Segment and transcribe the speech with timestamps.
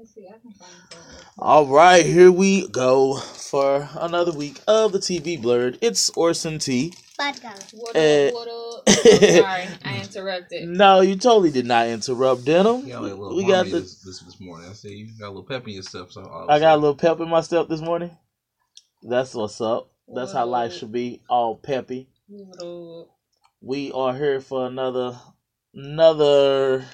[0.00, 1.26] Let's see, I can find something.
[1.38, 5.76] All right, here we go for another week of the TV Blurred.
[5.82, 6.94] It's Orson T.
[7.18, 7.52] Bad girl.
[7.74, 8.28] What Eh.
[8.28, 8.88] up, what up?
[8.88, 10.70] Sorry, I interrupted.
[10.70, 12.86] No, you totally did not interrupt Denim.
[12.86, 13.72] You got like We got the.
[13.80, 14.70] this, this this morning.
[14.70, 16.12] I see you got a little pep in your stuff.
[16.12, 18.16] So all I got a little pep in my step this morning.
[19.02, 19.90] That's what's up.
[20.08, 20.78] That's how life Whoa.
[20.78, 22.08] should be, all peppy.
[22.26, 23.08] What up?
[23.60, 25.20] We are here for another,
[25.74, 26.86] another.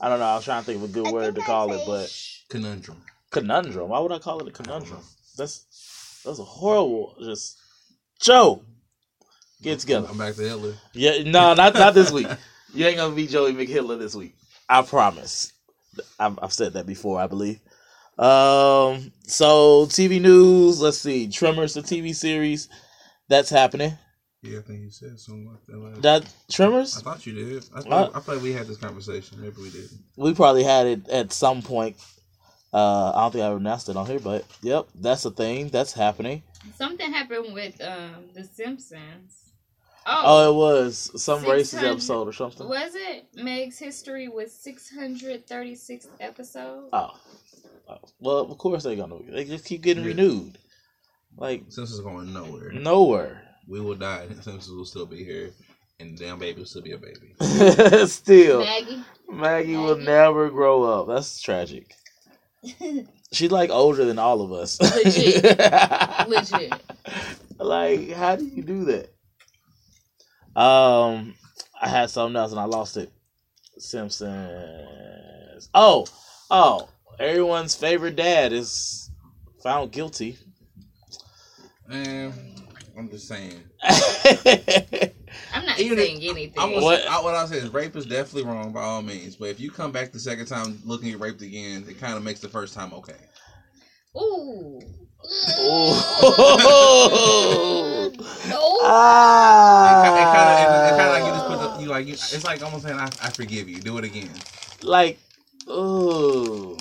[0.00, 0.26] I don't know.
[0.26, 1.82] I was trying to think of a good I word to think call I it,
[1.86, 2.14] but
[2.48, 3.02] conundrum.
[3.30, 3.88] conundrum.
[3.88, 4.98] Why would I call it a conundrum?
[5.36, 5.64] That's
[6.24, 7.16] that's a horrible.
[7.20, 7.58] Just
[8.20, 8.62] Joe,
[9.62, 10.08] get together.
[10.10, 10.74] I'm back to Hitler.
[10.94, 12.28] Yeah, no, not not this week.
[12.74, 14.34] You ain't gonna be Joey McHitler this week.
[14.68, 15.54] I promise.
[16.20, 17.60] I've, I've said that before, I believe.
[18.18, 20.80] Um, so TV news.
[20.80, 22.68] Let's see, Tremors, the TV series,
[23.28, 23.96] that's happening.
[24.52, 25.78] Yeah, I think you said something like that.
[25.78, 26.02] Last.
[26.02, 27.64] That I thought you did.
[27.74, 29.40] I thought, I thought we had this conversation.
[29.40, 30.00] Maybe we didn't.
[30.16, 31.96] we probably had it at some point.
[32.72, 35.92] Uh, I don't think I announced it on here, but yep, that's a thing that's
[35.92, 36.42] happening.
[36.76, 39.52] Something happened with um The Simpsons.
[40.06, 42.66] Oh, Oh, it was some racist episode or something.
[42.68, 43.26] was it?
[43.34, 46.88] Meg's history was 636 episodes.
[46.92, 47.10] Oh.
[47.88, 49.18] oh, well, of course they're gonna.
[49.30, 50.10] They just keep getting Yeah.
[50.10, 50.58] renewed,
[51.36, 52.72] like Simpsons going nowhere.
[52.72, 53.42] nowhere.
[53.68, 54.26] We will die.
[54.28, 55.50] and Simpsons will still be here,
[56.00, 57.34] and the damn baby will still be a baby.
[58.06, 59.04] Still, Maggie.
[59.28, 61.08] Maggie will never grow up.
[61.08, 61.94] That's tragic.
[63.32, 64.80] She's like older than all of us.
[64.80, 65.44] Legit.
[66.28, 66.72] Legit.
[67.58, 69.10] Like, how do you do that?
[70.58, 71.34] Um,
[71.80, 73.12] I had something else and I lost it.
[73.78, 75.68] Simpsons.
[75.74, 76.06] Oh,
[76.50, 76.88] oh,
[77.20, 79.10] everyone's favorite dad is
[79.62, 80.38] found guilty.
[81.90, 82.32] And
[82.98, 83.62] I'm just saying.
[85.54, 86.52] I'm not Even if- saying anything.
[86.58, 87.00] I'm What?
[87.02, 89.36] say, I, what I say is rape is definitely wrong by all means.
[89.36, 92.24] But if you come back the second time looking at raped again, it kind of
[92.24, 93.14] makes the first time okay.
[94.16, 94.80] Ooh.
[96.40, 98.10] oh.
[98.48, 98.78] No.
[98.82, 100.02] Ah.
[100.86, 102.98] it kind of like you just put the, you like, you, it's like almost saying,
[102.98, 103.80] I, I forgive you.
[103.80, 104.30] Do it again.
[104.82, 105.18] like,
[105.68, 106.76] ooh.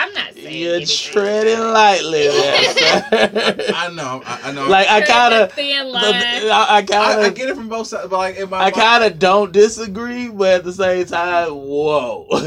[0.00, 1.12] I don't, I'm not saying You're anything.
[1.12, 3.56] treading lightly there.
[3.74, 4.66] I know, I, I know.
[4.68, 5.52] like I Treading kind of.
[5.58, 8.58] I, I I, kind I of, get it from both sides, but like in my,
[8.64, 12.26] I kind of don't disagree, but at the same time, whoa.
[12.30, 12.42] but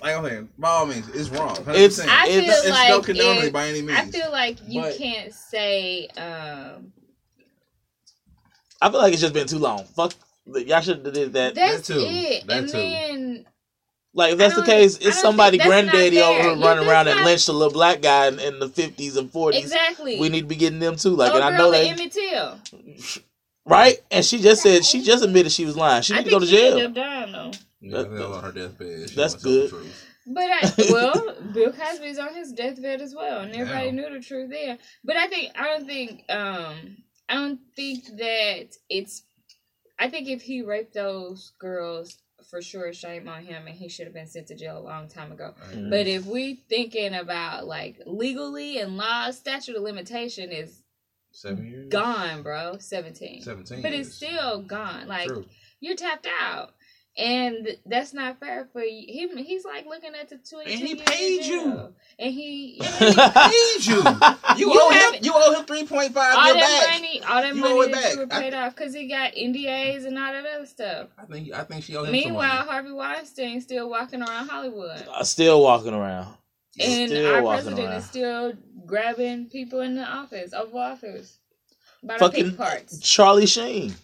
[0.00, 1.54] like I'm saying, by all means, it's wrong.
[1.56, 1.74] 100%.
[1.74, 3.98] It's- I feel it's- it's like no condoning it- by any means.
[3.98, 6.92] I feel like you But- can't say um
[8.82, 9.84] I feel like it's just been too long.
[9.94, 10.14] Fuck,
[10.46, 11.54] y'all should have did that.
[11.54, 11.98] that's too.
[11.98, 12.46] it.
[12.46, 12.72] That and too.
[12.78, 13.46] then
[14.12, 17.06] Like if that's the case, it's somebody think that's not granddaddy over here running around
[17.06, 19.62] that's and lynched a little black guy in, in the fifties and forties.
[19.62, 20.18] exactly.
[20.18, 21.10] We need to be getting them too.
[21.10, 22.58] Like, Little and I know with that, Emmett Till.
[23.66, 23.96] right?
[24.10, 26.02] And she just said she just admitted she was lying.
[26.02, 26.86] She I need to go to she ended jail.
[26.88, 27.50] up dying though.
[27.80, 29.10] Yeah, I think that on her deathbed.
[29.10, 29.70] She That's wants to tell the good.
[29.70, 30.06] truth.
[30.26, 33.96] But I well, Bill Cosby's on his deathbed as well, and everybody Damn.
[33.96, 34.76] knew the truth there.
[35.04, 36.96] But I think I don't think um
[37.28, 39.22] I don't think that it's.
[39.98, 42.18] I think if he raped those girls,
[42.50, 45.08] for sure, shame on him, and he should have been sent to jail a long
[45.08, 45.54] time ago.
[45.72, 45.88] Mm.
[45.90, 50.82] But if we thinking about like legally and law, statute of limitation is
[51.32, 51.88] Seven years.
[51.90, 52.76] gone, bro.
[52.78, 53.42] Seventeen.
[53.42, 53.82] Seventeen.
[53.82, 54.08] But years.
[54.08, 55.06] it's still gone.
[55.06, 55.44] Like True.
[55.80, 56.74] you're tapped out.
[57.20, 59.04] And that's not fair for you.
[59.28, 60.72] Him, he's like looking at the twenty.
[60.72, 61.92] And he paid you.
[62.18, 63.96] And he, yeah, paid you.
[64.56, 64.98] You, You owe him.
[65.00, 66.34] haven't- You owe him three point five.
[66.34, 66.94] all that back.
[67.02, 70.06] money, all that You money that you were I- paid off because he got NDAs
[70.06, 71.08] and all that other stuff.
[71.18, 71.52] I think.
[71.52, 72.70] I think she owed him Meanwhile, some money.
[72.70, 76.34] Harvey Weinstein still walking around Hollywood, Uh, Still walking around.
[76.80, 77.92] and Still our president around.
[77.98, 78.52] is still
[78.86, 81.38] grabbing people in the office, Oval Office,
[82.02, 82.98] by the Fucking pink parts.
[83.00, 83.94] Charlie Sheen.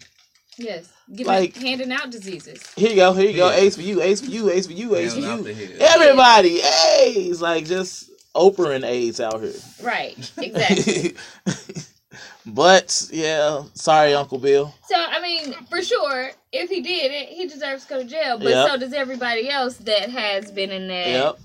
[0.57, 2.61] Yes, giving, like- handing out diseases.
[2.75, 3.13] Here you go.
[3.13, 3.49] Here you go.
[3.49, 3.57] Yeah.
[3.57, 4.01] Ace for you.
[4.01, 4.49] Ace for you.
[4.49, 4.95] Ace for you.
[4.95, 5.75] Ace for Handing you.
[5.79, 7.41] Everybody, AIDS.
[7.41, 9.53] Like just Oprah and AIDS out here.
[9.83, 11.15] Right, exactly.
[12.45, 14.73] but yeah, sorry, Uncle Bill.
[14.87, 18.37] So I mean, for sure, if he did it, he deserves to go to jail.
[18.37, 18.67] But Yep.
[18.69, 21.39] so does everybody else that has been in that Yep.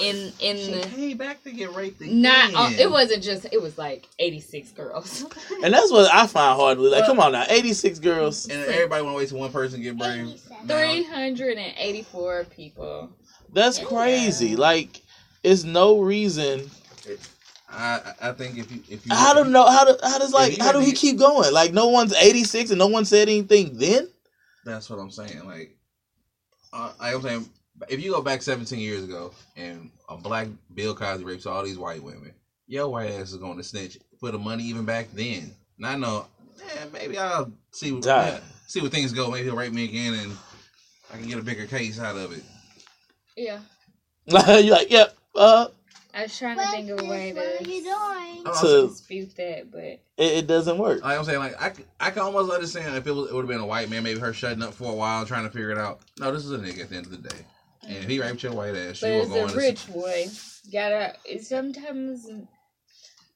[0.00, 2.22] In in She the paid back to get raped again.
[2.22, 2.54] not.
[2.54, 3.46] Uh, it wasn't just.
[3.52, 5.24] It was like eighty six girls.
[5.62, 7.04] And that's what I find hard to like.
[7.04, 8.48] Come on now, eighty six girls.
[8.48, 10.40] And everybody want to wait till one person get brave.
[10.64, 13.10] Now, Three hundred and eighty four people.
[13.52, 14.56] That's crazy.
[14.56, 15.02] Like,
[15.42, 16.70] it's no reason.
[17.68, 20.58] I I think if you if you I don't know how do how does like
[20.58, 21.52] how do had he keep going?
[21.52, 24.08] Like, no one's eighty six and no one said anything then.
[24.64, 25.44] That's what I'm saying.
[25.46, 25.76] Like,
[26.72, 27.48] uh, like I'm saying,
[27.88, 31.78] if you go back 17 years ago and a black Bill Cosby rapes all these
[31.78, 32.32] white women,
[32.66, 35.52] your white ass is going to snitch for the money even back then.
[35.78, 36.26] And I know,
[36.58, 38.40] man, maybe I'll see what Die.
[38.66, 39.30] see where things go.
[39.30, 40.36] Maybe he'll rape me again and
[41.12, 42.42] I can get a bigger case out of it.
[43.36, 43.60] Yeah.
[44.26, 45.16] You're like, yep.
[45.34, 45.68] Uh,
[46.12, 49.70] I was trying to think of a way What are you to To- dispute that,
[49.70, 51.02] but it, it doesn't work.
[51.02, 53.48] Like I'm saying, like I, I can almost understand if it, was, it would have
[53.48, 55.78] been a white man, maybe her shutting up for a while trying to figure it
[55.78, 56.00] out.
[56.18, 57.36] No, this is a nigga at the end of the day,
[57.86, 59.92] and if he raped your white ass, but you were it's going a to rich
[59.92, 60.26] boy.
[60.72, 62.28] Gotta sometimes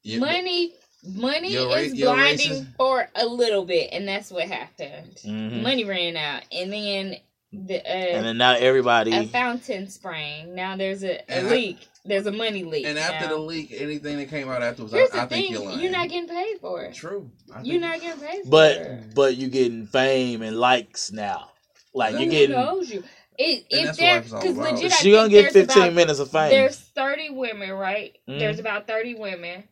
[0.03, 0.75] Yeah, money
[1.07, 5.17] money ra- is your blinding racist- for a little bit and that's what happened.
[5.25, 5.63] Mhm.
[5.63, 7.17] Money ran out and then
[7.53, 9.13] the uh, And then now everybody.
[9.15, 10.55] a fountain sprang.
[10.55, 11.79] Now there's a, a And I- leak.
[12.05, 12.85] there's a money leak.
[12.87, 13.35] And after now.
[13.37, 15.81] the leak, anything that came out afterwards, I, Here's I the think thing, you're lying.
[15.81, 16.95] you're not getting paid for it.
[16.95, 17.31] true.
[17.55, 19.15] I You're not getting paid for but it.
[19.15, 21.51] but you're getting fame and likes now.
[21.95, 22.57] Like Who you're getting.
[22.57, 23.05] knows you?
[23.39, 25.83] It, if that's what there, life is all because legit, I She gonna get 15
[25.83, 26.51] about- minutes of fame.
[26.51, 28.17] There's 30 women, right?
[28.29, 28.39] Mhm.
[28.39, 29.65] There's about 30 women.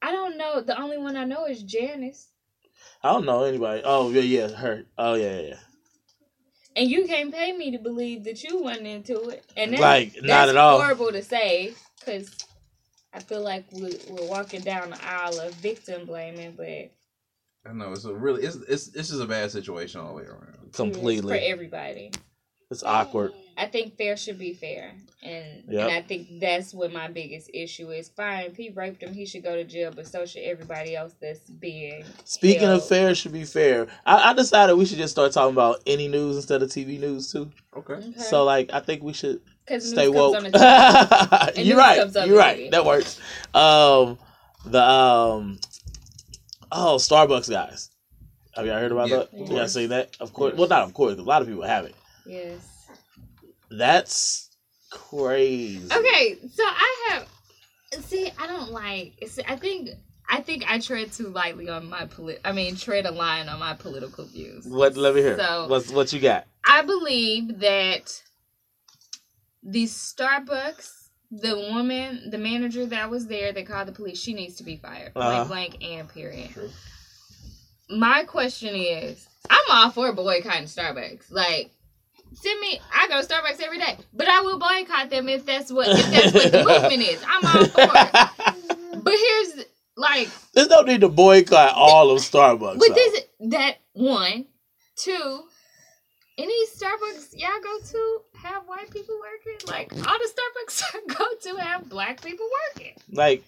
[0.00, 0.60] I don't know.
[0.60, 2.28] The only one I know is Janice.
[3.02, 3.82] I don't know anybody.
[3.84, 4.84] Oh yeah, yeah, her.
[4.96, 5.48] Oh yeah, yeah.
[5.48, 5.56] yeah.
[6.76, 9.44] And you can't pay me to believe that you went into it.
[9.56, 10.78] And that's, Like, not that's at all.
[10.80, 12.34] horrible to say because
[13.12, 16.90] I feel like we, we're walking down the aisle of victim blaming, but
[17.66, 20.24] I know it's a really it's it's this is a bad situation all the way
[20.24, 20.72] around.
[20.72, 22.10] Completely for everybody.
[22.74, 23.32] It's awkward.
[23.56, 24.92] I think fair should be fair,
[25.22, 25.80] and Yep.
[25.82, 28.08] and I think that's what my biggest issue is.
[28.08, 31.14] Fine, if he raped him, he should go to jail, but so should everybody else
[31.20, 32.04] that's being.
[32.24, 33.86] Speaking of fair, should be fair.
[34.04, 37.30] I, I decided we should just start talking about any news instead of TV news
[37.30, 37.48] too.
[37.76, 37.92] Okay.
[37.94, 38.12] Okay.
[38.18, 39.40] So like, I think we should
[39.78, 40.34] stay news woke.
[40.34, 41.64] comes on TV.
[41.64, 41.96] You're right.
[42.26, 42.58] You're right.
[42.58, 42.70] TV.
[42.72, 43.20] That works.
[43.54, 44.18] Um,
[44.66, 45.60] the um,
[46.72, 47.90] oh, Starbucks guys.
[48.56, 49.32] Have y'all heard about Yeah, that?
[49.32, 49.72] of Y'all course.
[49.74, 50.16] seen that?
[50.18, 50.54] Of course.
[50.56, 51.16] Well, not of course.
[51.18, 51.94] A lot of people haven't.
[52.26, 52.88] Yes.
[53.70, 54.50] That's
[54.90, 55.86] crazy.
[55.92, 57.28] Okay, so I have.
[58.04, 59.14] See, I don't like.
[59.26, 59.90] See, I think.
[60.26, 62.40] I think I tread too lightly on my polit.
[62.46, 64.64] I mean, tread a line on my political views.
[64.66, 64.96] What?
[64.96, 65.36] Let me hear.
[65.36, 66.46] So- What's what you got?
[66.66, 68.22] I believe that
[69.62, 70.90] the Starbucks,
[71.30, 74.76] the woman, the manager that was there that called the police, she needs to be
[74.76, 75.12] fired.
[75.14, 75.44] Uh-huh.
[75.44, 76.50] Blank, blank, and period.
[76.50, 76.70] True.
[77.90, 81.30] My question is, I'm all for boycotting Starbucks.
[81.30, 81.70] Like,
[82.34, 82.80] send me.
[82.94, 86.06] I go to Starbucks every day, but I will boycott them if that's what if
[86.10, 87.22] that's what the movement is.
[87.26, 88.70] I'm all for it.
[89.04, 89.64] But here's
[89.96, 92.78] like, There's no need to boycott all of Starbucks.
[92.78, 92.94] but though.
[92.94, 94.46] this that one,
[94.96, 95.42] two.
[96.36, 99.68] Any Starbucks y'all go to have white people working?
[99.68, 102.94] Like all the Starbucks I go to have black people working.
[103.12, 103.44] like,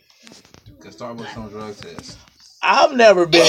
[0.78, 2.18] Because Starbucks on drug test.
[2.66, 3.44] I've never been.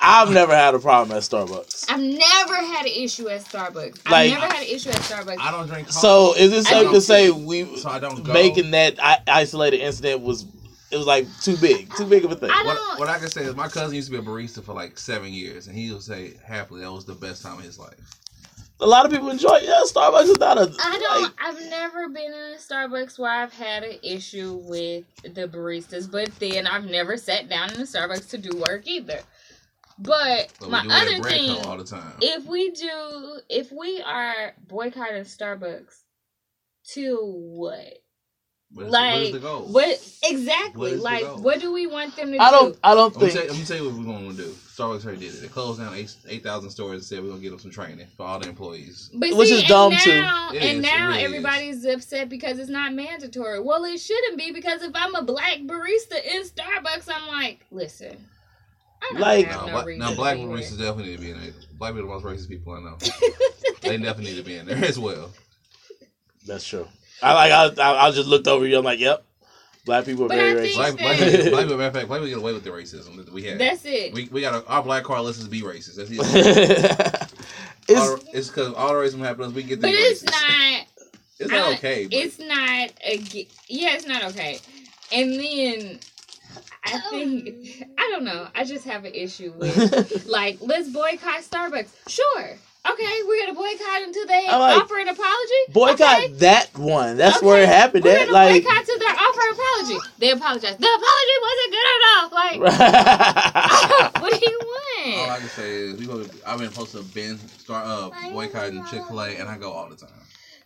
[0.00, 1.86] I've never had a problem at Starbucks.
[1.88, 4.00] I've never had an issue at Starbucks.
[4.06, 5.38] I've never had an issue at Starbucks.
[5.38, 6.00] I don't drink coffee.
[6.00, 8.32] So is it I safe to say we so I don't go.
[8.32, 8.96] making that
[9.28, 10.44] isolated incident was
[10.90, 12.50] it was like too big, too big of a thing?
[12.52, 14.74] I what, what I can say is my cousin used to be a barista for
[14.74, 17.94] like seven years, and he'll say happily that was the best time of his life.
[18.80, 19.56] A lot of people enjoy.
[19.56, 19.64] it.
[19.64, 20.62] Yeah, Starbucks is not a.
[20.82, 21.22] I don't.
[21.22, 26.10] like, I've never been in a Starbucks where I've had an issue with the baristas,
[26.10, 29.20] but then I've never sat down in a Starbucks to do work either.
[29.98, 32.14] But, But my we do it at other thing, all the time.
[32.20, 36.00] if we do, if we are boycotting Starbucks,
[36.94, 38.01] to what?
[38.74, 39.62] But it's- like, what is the goal?
[39.66, 40.80] What exactly?
[40.80, 41.38] What is the like, goal?
[41.42, 42.40] what do we want them to do?
[42.42, 42.78] I don't.
[42.82, 43.40] I don't Let me, think.
[43.46, 44.48] tell, let me tell you what we're going to do.
[44.48, 45.40] Starbucks already did it.
[45.42, 48.24] They closed down 8,000 stores and said we're going to get them some training for
[48.24, 49.10] all the employees.
[49.12, 50.22] But Which see, is dumb, too.
[50.22, 51.24] now, It and is, now really is.
[51.26, 53.60] everybody's upset because it's not mandatory.
[53.60, 58.16] Well, it shouldn't be because if I'm a black barista in Starbucks, I'm like, listen,
[59.12, 61.40] Like- have Now, no black, reason now black be baristas definitely need to be in
[61.42, 61.52] there.
[61.74, 62.96] Black people are the most racist people I know.
[63.82, 65.30] they definitely need to be in there as well.
[66.46, 66.88] That's true.
[67.22, 67.78] I like.
[67.78, 68.78] I, I, I just looked over you.
[68.78, 69.24] I'm like, yep.
[69.84, 70.76] Black people are But very I think- racist.
[70.76, 73.16] Black, black, people, black people, matter of fact, black people get away with the racism
[73.16, 73.58] that we have.
[73.58, 74.14] That's it.
[74.14, 75.96] we, we got a, our black card list be racist.
[75.96, 77.32] That's it.
[78.32, 79.54] it's because all the racism happens.
[79.54, 80.30] We get the but it's racist.
[80.30, 80.86] not.
[81.38, 82.04] It's not I- okay.
[82.04, 83.16] But It's not a.
[83.66, 84.60] Yeah, it's not okay.
[85.12, 85.98] And then
[86.84, 87.10] I oh.
[87.10, 88.46] think I don't know.
[88.54, 91.88] I just have an issue with like let's boycott Starbucks.
[92.08, 92.50] Sure.
[92.84, 95.62] Okay, we're gonna boycott until they like- offer an apology.
[95.72, 96.32] boycott Okay.
[96.38, 97.16] that one.
[97.16, 98.04] That's Okay, where it happened.
[98.04, 98.64] We're At gonna like.
[98.64, 100.10] boycott till they offer an apology.
[100.18, 100.76] They apologize.
[100.78, 102.32] The apology wasn't good enough.
[102.32, 102.60] Like,
[104.22, 105.18] what do you want?
[105.20, 106.26] all I can say is we go.
[106.46, 109.88] I've been supposed to been start uh, boycotting Chick Fil A, and I go all
[109.88, 110.10] the time.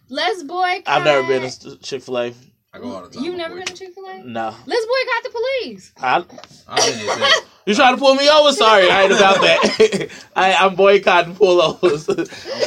[0.09, 0.83] Let's boycott.
[0.87, 2.35] I've never been to Chick Fil A.
[2.77, 3.25] I go all the time.
[3.25, 4.23] You've never been to Chick Fil A?
[4.23, 4.55] No.
[4.67, 5.93] Let's boycott the police.
[5.97, 7.31] I, I've been there.
[7.31, 7.41] too.
[7.67, 8.53] you trying to pull me over?
[8.53, 10.11] Sorry, I ain't about that.
[10.37, 12.07] I, I'm boycotting pullovers.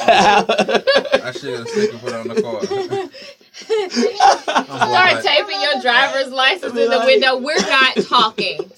[0.01, 2.61] I should have stick and put it on the car.
[4.89, 7.37] Start taping your driver's license in the window.
[7.37, 8.71] We're not talking.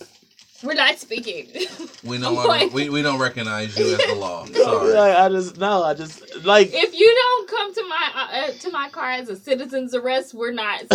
[0.64, 1.48] We're not speaking.
[2.04, 4.44] We no I'm longer, like- we, we don't recognize you as the law.
[4.48, 4.98] Sorry.
[4.98, 6.72] I just no, I just like.
[6.74, 10.34] if you don't come to my uh, uh, to my car as a citizen's arrest,
[10.34, 10.82] we're not.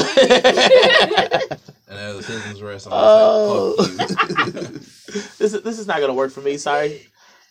[1.88, 4.62] And as a citizen's arrest, I'm Oh, gonna fuck you.
[5.38, 6.56] this is this is not gonna work for me.
[6.56, 7.06] Sorry.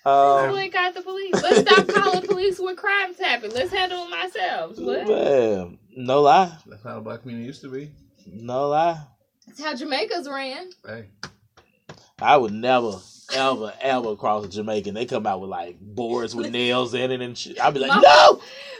[0.05, 1.33] We Um, ain't got the police.
[1.41, 3.51] Let's stop calling police when crimes happen.
[3.51, 4.79] Let's handle them ourselves.
[4.79, 5.07] What?
[5.07, 7.91] man, no lie, That's how the black community used to be.
[8.27, 8.99] no lie.
[9.47, 10.69] That's how Jamaica's ran.
[10.85, 11.05] Hey,
[12.21, 12.91] I would never,
[13.33, 14.93] ever, ever cross a Jamaican.
[14.93, 17.59] They come out with like boards with nails in it and shit.
[17.59, 18.01] I'd be like, Mama-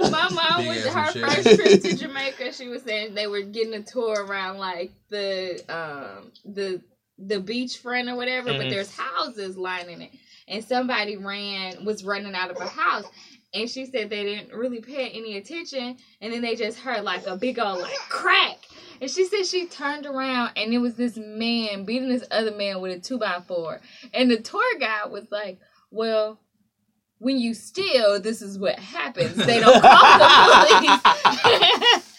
[0.02, 0.10] no.
[0.10, 2.54] My mom Big went ass her first trip to Jamaica.
[2.54, 6.82] She was saying they were getting a tour around like the um the
[7.18, 8.70] the beachfront or whatever, but Mhm.
[8.70, 10.12] there's houses lining it.
[10.48, 13.06] And somebody ran was running out of a house.
[13.54, 17.26] And she said they didn't really pay any attention, and then they just heard like
[17.26, 18.58] a big old like crack.
[19.02, 22.82] And she said she turned around and it was this man beating this other man
[22.82, 23.82] with a two by four.
[24.14, 25.60] And the tour guide was like,
[25.92, 26.40] Well,
[27.20, 29.36] when you steal, this is what happens.
[29.36, 30.28] They don't call the
[30.68, 32.12] police.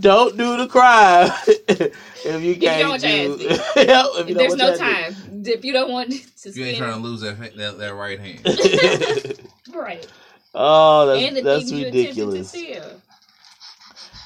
[0.00, 3.48] don't do the crime if you can't don't do.
[3.50, 5.16] ass Yep, if you don't There's want no your time.
[5.44, 9.38] If you don't want to you ain't trying to lose that, that that right hand.
[9.74, 10.06] right.
[10.54, 12.56] Oh, that's and the that's things you to ridiculous.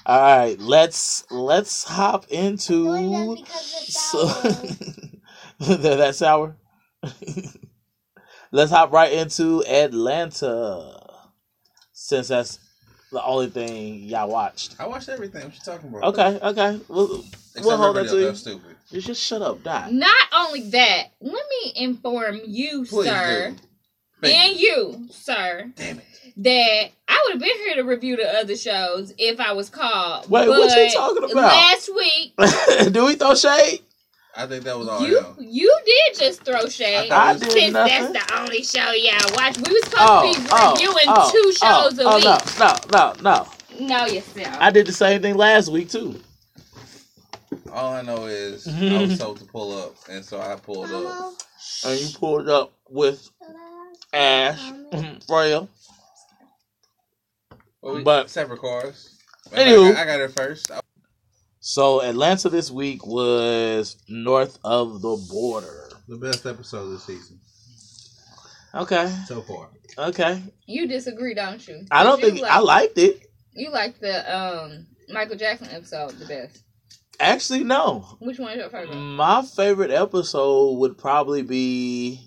[0.07, 4.29] All right, let's let's hop into so
[5.61, 6.57] it's that, that's sour.
[8.53, 11.01] let's hop right into Atlanta,
[11.93, 12.59] since that's
[13.13, 14.77] the only thing y'all watched.
[14.79, 15.45] I watched everything.
[15.45, 16.05] What you talking about?
[16.05, 17.25] Okay, okay, we'll,
[17.63, 18.27] we'll hold that to you.
[18.27, 18.77] That's stupid.
[18.91, 19.89] You just shut up, die.
[19.91, 23.55] Not only that, let me inform you, Please sir,
[24.23, 24.29] do.
[24.29, 26.05] And you, sir, Damn it.
[26.39, 30.29] That I would have been here to review the other shows if I was called.
[30.31, 31.35] Wait, what you talking about?
[31.37, 32.35] Last week,
[32.93, 33.81] Do we throw shade?
[34.37, 35.07] I think that was all.
[35.07, 35.37] you y'all.
[35.39, 37.11] you did just throw shade.
[37.11, 38.13] I I did Since nothing.
[38.13, 41.05] that's the only show y'all watch, we was supposed Oh, to be oh, oh, reviewing
[41.07, 42.25] oh, two oh, shows oh, a week.
[42.27, 43.47] Oh no, no, no,
[43.79, 43.87] no!
[43.87, 44.57] Know yourself.
[44.59, 46.21] I did the same thing last week too.
[47.73, 51.35] All I know is I was told to pull up, and so I pulled up.
[51.87, 53.31] And you pulled up with
[54.13, 54.61] Ash,
[55.29, 55.69] Freya.
[57.85, 59.11] Well, we, But- separate cars.
[59.53, 59.91] Anywho.
[59.91, 60.71] I got, I got it first.
[60.71, 60.81] I-
[61.61, 65.91] So Atlanta this week was north of the border.
[66.09, 67.41] The best episode of the season
[68.75, 69.69] Okay, so far.
[69.99, 70.43] okay.
[70.67, 71.85] you disagree, don't you?
[71.91, 73.23] I don't You think I liked it.
[73.55, 76.63] You like the um Michael Jackson episode the best.
[77.21, 78.17] Actually, no.
[78.19, 78.97] Which one is your favorite?
[78.97, 82.21] My favorite episode would probably be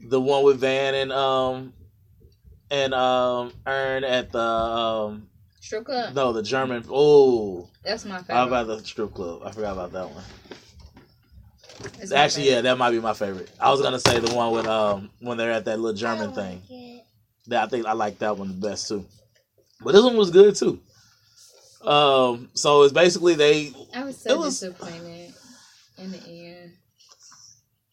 [0.00, 1.72] the one with Van and um
[2.70, 5.28] and um Earn at the um
[5.60, 6.14] Strip Club.
[6.14, 8.34] no the German oh That's my favorite.
[8.34, 9.42] how about the strip club?
[9.44, 10.24] I forgot about that one.
[12.00, 13.50] It's actually yeah that might be my favorite.
[13.60, 17.02] I was gonna say the one with um when they're at that little German thing.
[17.48, 19.04] that I think I like that one the best too.
[19.80, 20.80] But this one was good too.
[21.82, 25.34] Um so it's basically they I was so it was- disappointed
[25.98, 26.35] in the end.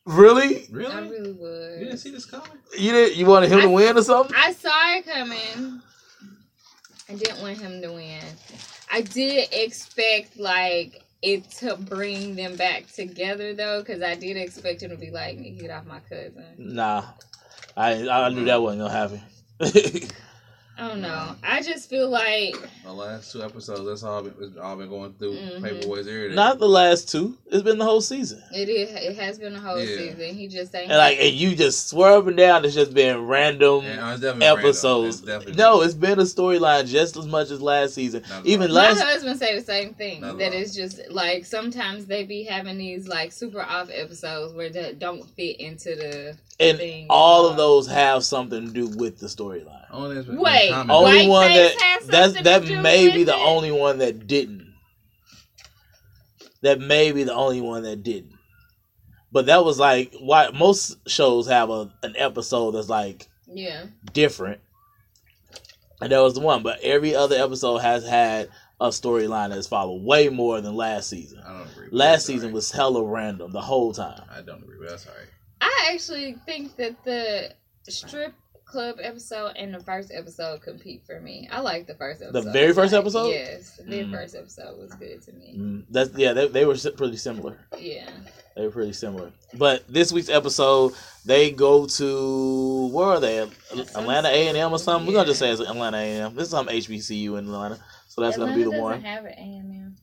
[0.06, 0.94] Really Really?
[0.94, 1.80] I really would.
[1.80, 2.48] You didn't see this coming?
[2.78, 5.82] you didn't you wanted him to win or something I saw it coming.
[7.10, 8.24] I didn't want him to win.
[8.92, 14.84] I did expect like it to bring them back together though, because I did expect
[14.84, 17.06] him to be like, "Nigga, "Get off my cousin." Nah,
[17.78, 19.22] I I knew that wasn't gonna happen.
[20.76, 21.36] I don't know.
[21.44, 25.14] I just feel like The last two episodes, that's all been, it's all been going
[25.20, 25.62] through Mhm.
[25.62, 26.36] paperboys every day.
[26.36, 27.38] Not the last two.
[27.52, 28.42] It's been the whole season.
[28.52, 28.90] it is.
[28.92, 29.98] It has been the whole Yeah.
[29.98, 30.34] season.
[30.36, 32.66] He just ain't And like, and you just swerving down.
[32.66, 34.66] It's just been random Yeah, it's definitely random.
[34.66, 35.24] episodes.
[35.28, 38.24] It's No, it's been a storyline just as much as last season.
[38.28, 38.78] Not at Even all.
[38.78, 40.22] My husband say the same thing.
[40.22, 40.58] Not That all.
[40.60, 45.30] it's just like sometimes they be having these like super off episodes where that don't
[45.36, 47.08] fit into the And thing.
[47.10, 49.86] all of those have something to do with the storyline.
[49.92, 50.92] Only that's been Wait, common.
[50.96, 53.40] Only White one Face that that's that may be with the it?
[53.48, 54.74] only one that didn't.
[56.62, 58.34] That may be the only one that didn't.
[59.32, 63.86] But that was like why most shows have a an episode that's like Yeah.
[64.14, 64.62] different.
[66.02, 66.64] And that was the one.
[66.64, 68.50] But every other episode has had
[68.80, 71.40] a storyline that's followed way more than last season.
[71.46, 71.86] I don't agree.
[71.86, 72.54] with Last that's season alright.
[72.56, 74.22] was hella random the whole time.
[74.30, 75.28] I don't agree, but that's alright.
[75.62, 77.54] I actually think that the
[77.90, 78.34] strip
[78.74, 81.48] club episode and the first episode compete for me.
[81.52, 82.44] I like the first episode.
[82.44, 83.28] The very first Like, episode?
[83.30, 84.12] Yes, the Mm.
[84.12, 85.56] first episode was good to me.
[85.58, 87.58] Mm, That's yeah, they, they were pretty similar.
[87.80, 88.10] Yeah.
[88.56, 89.32] They were pretty similar.
[89.54, 90.94] But this week's episode,
[91.26, 93.40] they go to where are they?
[93.40, 95.08] Atlanta A and M or something.
[95.08, 96.36] We're gonna just say it's Atlanta A and M.
[96.36, 98.94] This is some HBCU in Atlanta, so that's gonna be the one.
[99.02, 99.96] doesn't have an AMM.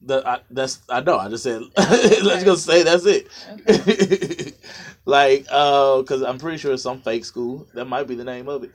[0.00, 1.18] The, I, that's I know.
[1.18, 3.28] I just said let's go say that's it.
[3.68, 4.52] Okay.
[5.08, 7.66] like, uh, because I'm pretty sure it's some fake school.
[7.72, 8.70] That might be the name of it.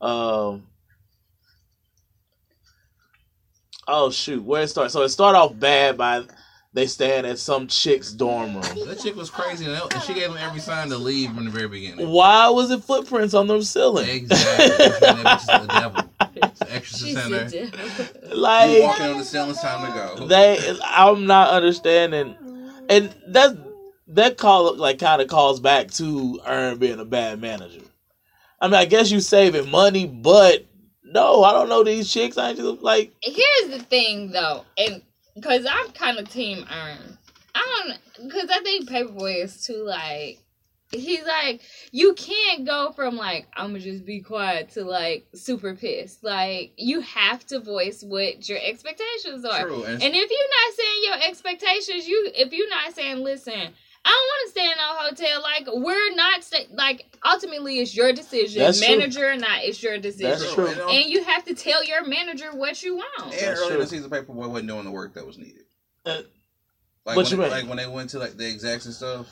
[0.00, 0.66] Um.
[3.86, 4.90] Oh shoot, where it start?
[4.90, 6.24] So it start off bad by
[6.72, 8.86] they staying at some chick's dorm room.
[8.86, 11.50] That chick was crazy, and and she gave them every sign to leave from the
[11.50, 12.08] very beginning.
[12.08, 14.08] Why was it footprints on the ceiling?
[14.08, 14.68] Exactly.
[14.68, 16.04] That bitch is the devil.
[16.34, 18.06] It's an exorcist She's in devil.
[18.30, 20.26] You like walking on the ceiling, it's time to go.
[20.28, 22.36] they, I'm not understanding,
[22.88, 23.67] and that
[24.08, 27.82] that call like kind of calls back to Earn being a bad manager.
[28.60, 30.64] I mean, I guess you saving money, but
[31.04, 32.36] no, I don't know these chicks.
[32.38, 35.02] I ain't just like Here's the thing, though, and
[35.34, 37.18] because I'm kind of team Earn.
[37.54, 37.84] I
[38.16, 40.38] don't, because I think Paper Boi is too like.
[40.90, 41.60] He's like,
[41.92, 46.24] you can't go from like I'm gonna just be quiet to like super pissed.
[46.24, 49.66] Like you have to voice what your expectations are.
[49.66, 49.84] True.
[49.84, 53.74] And, And if you're not saying your expectations, you if you're not saying, listen,
[54.08, 55.42] I don't want to stay in a hotel.
[55.42, 58.96] Like we're not stay, like ultimately it's your decision, That's true.
[58.96, 60.30] manager or not, it's your decision.
[60.30, 60.66] That's true.
[60.68, 63.22] And, And you have to tell your manager what you want.
[63.24, 63.80] and That's early in true.
[63.80, 65.64] the season, Paper Boi wasn't doing the work that was needed.
[66.06, 66.22] Uh,
[67.04, 67.50] like what when you they, mean?
[67.50, 69.26] like when they went to like the execs and stuff.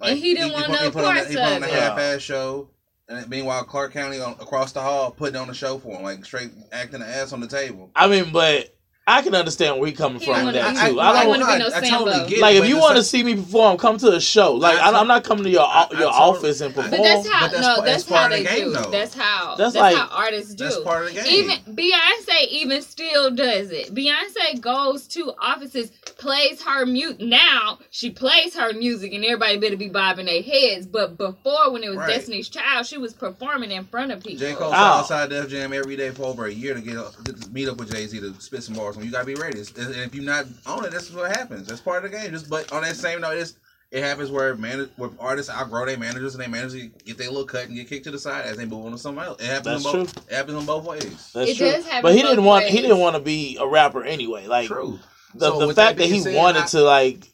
[0.00, 2.20] And he didn't want put, no he put on, the- he put on a half-ass
[2.20, 2.70] show,
[3.08, 6.24] and meanwhile Clark County on, across the hall putting on a show for him, like
[6.24, 7.90] straight acting the ass on the table.
[7.96, 8.76] I mean, but
[9.08, 11.00] I can understand where you're coming He from don't with that be- too.
[11.00, 12.28] I I don't don't wanna be no Sambo.
[12.28, 14.52] get it, like if you want to same- see me perform, come to a show.
[14.54, 16.90] Like I I, I'm not coming to your I- I your office and perform.
[16.90, 18.70] But that's how But that's no, that's, that's how they the game, do.
[18.74, 18.90] though.
[18.90, 20.64] That's how That's that's, like- how artists do.
[20.64, 21.26] That's part of the game.
[21.66, 23.94] Even Beyonce even still does it.
[23.94, 27.20] Beyonce goes to offices, plays her mute.
[27.20, 30.86] Now she plays her music, and everybody better be bobbing their heads.
[30.86, 32.08] But before, when it was Right.
[32.10, 34.38] Destiny's Child, she was performing in front of people.
[34.38, 34.54] J.
[34.54, 35.00] Cole Ow.
[35.00, 35.02] Oh.
[35.06, 37.68] sat outside Def Jam every day for over a year to get up, to meet
[37.68, 38.96] up with Jay Z to spit some bars.
[39.04, 39.58] You gotta be ready.
[39.60, 41.66] And if you're not on it, that's what happens.
[41.68, 42.30] That's part of the game.
[42.30, 43.54] Just but on that same note, it's,
[43.90, 47.44] it happens where man, where artists outgrow their managers and their managers get their little
[47.46, 49.40] cut and get kicked to the side as they move on to something else.
[49.40, 49.82] It happens.
[49.82, 51.30] That's in both, It happens in both ways.
[51.34, 51.70] That's It true.
[51.70, 54.46] does happen But he both didn't want he didn't want to be a rapper anyway.
[54.46, 54.98] Like True.
[55.34, 57.28] the So the fact that, being he said, wanted I- to like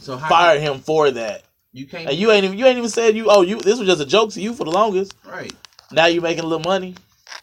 [0.00, 1.42] So how fire him for that,
[1.72, 2.08] You can't.
[2.08, 4.06] and you ain't even you ain't even said you oh you this was just a
[4.06, 5.14] joke to you for the longest.
[5.24, 5.52] right.
[5.92, 6.96] Now you're making a little money.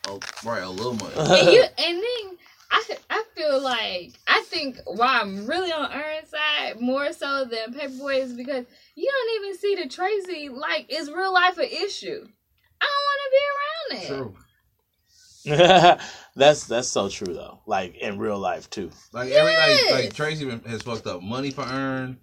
[0.06, 0.64] Oh, right.
[0.64, 1.14] A little money.
[1.16, 2.38] and you and then
[2.74, 7.74] I I feel like I think why I'm really on Aaron's side more so than
[7.74, 11.66] Paper Boi is because you don't even see the Tracy like is real life an
[11.66, 12.28] issue.
[12.82, 14.08] I don't want to be around it.
[14.08, 14.36] True.
[16.36, 17.60] that's that's so true though.
[17.66, 18.90] Like in real life too.
[19.12, 19.92] Like every like, Yes.
[19.92, 22.18] like Tracy has fucked up money for Earn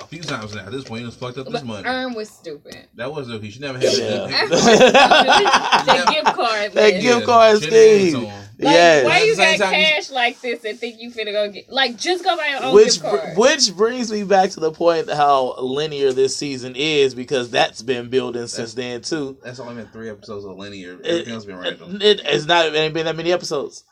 [0.00, 0.66] a few times now.
[0.66, 1.86] At this point, he has fucked up this But money.
[1.86, 2.86] Earn was stupid.
[2.94, 4.26] That was a he should never have Yeah.
[4.26, 4.48] that.
[5.86, 6.72] that gift card.
[6.72, 7.00] That man.
[7.02, 8.24] gift card should've gave scheme.
[8.58, 9.04] Like, yes.
[9.04, 11.32] why you At the same got time, you- cash like this and think you finna
[11.32, 13.36] go get like just go buy your own which gift card?
[13.36, 18.08] which brings me back to the point how linear this season is because that's been
[18.08, 19.36] building since then too.
[19.44, 20.92] That's only been three episodes of linear.
[21.04, 21.98] Everything else been random.
[22.00, 23.84] it- it's not it ain't been that many episodes,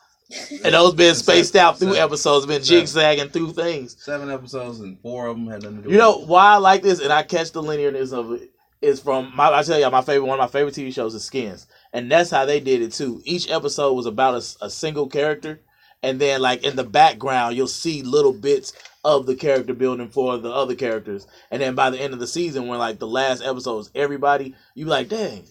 [0.63, 2.03] and those been spaced out through Seven.
[2.03, 2.85] episodes, been Seven.
[2.85, 3.95] zigzagging through things.
[4.03, 5.91] Seven episodes and four of them had nothing to do.
[5.91, 9.31] You know why I like this, and I catch the linearness of it is from
[9.35, 9.51] my.
[9.51, 12.29] I tell you, my favorite one of my favorite TV shows is Skins, and that's
[12.31, 13.21] how they did it too.
[13.23, 15.61] Each episode was about a single character,
[16.03, 20.37] and then like in the background, you'll see little bits of the character building for
[20.39, 23.43] the other characters, and then by the end of the season, when like the last
[23.43, 25.45] episode is everybody, you be like, dang.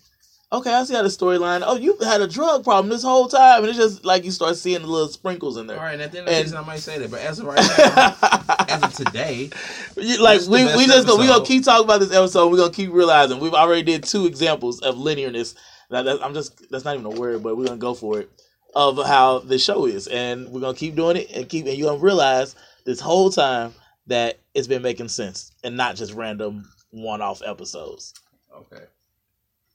[0.59, 1.63] Okay, I see how the storyline.
[1.65, 4.57] Oh, you had a drug problem this whole time, and it's just like you start
[4.57, 5.77] seeing the little sprinkles in there.
[5.79, 7.39] right, and at the end of the And- season, I might say that, but as
[7.41, 9.51] of right now, as of today,
[9.97, 12.51] like we, we just go, we gonna keep talking about this episode.
[12.51, 15.55] We're gonna keep realizing we've already did two examples of linearness.
[15.91, 18.31] That, that- I'm just that's not even a word, but we're gonna go for it
[18.77, 21.67] of how the show is, and we're gonna keep doing it and keep.
[21.67, 23.73] And you gonna realize this whole time
[24.07, 28.15] that it's been making sense and not just random one-off episodes.
[28.57, 28.85] okay,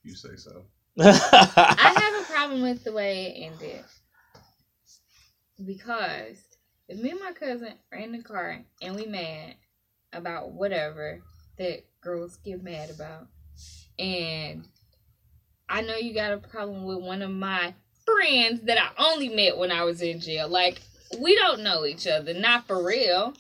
[0.04, 0.66] you say so.
[1.00, 3.84] I have a problem with the way it ended.
[5.66, 6.38] Because
[6.88, 9.56] if me and my cousin are in the car and we mad
[10.14, 11.22] about whatever
[11.58, 13.28] that girls get mad about,
[13.98, 14.68] and
[15.68, 17.74] I know you got a problem with one of my
[18.06, 20.48] friends that I only met when I was in jail.
[20.48, 20.82] Like,
[21.20, 23.34] we don't know each other, not for real.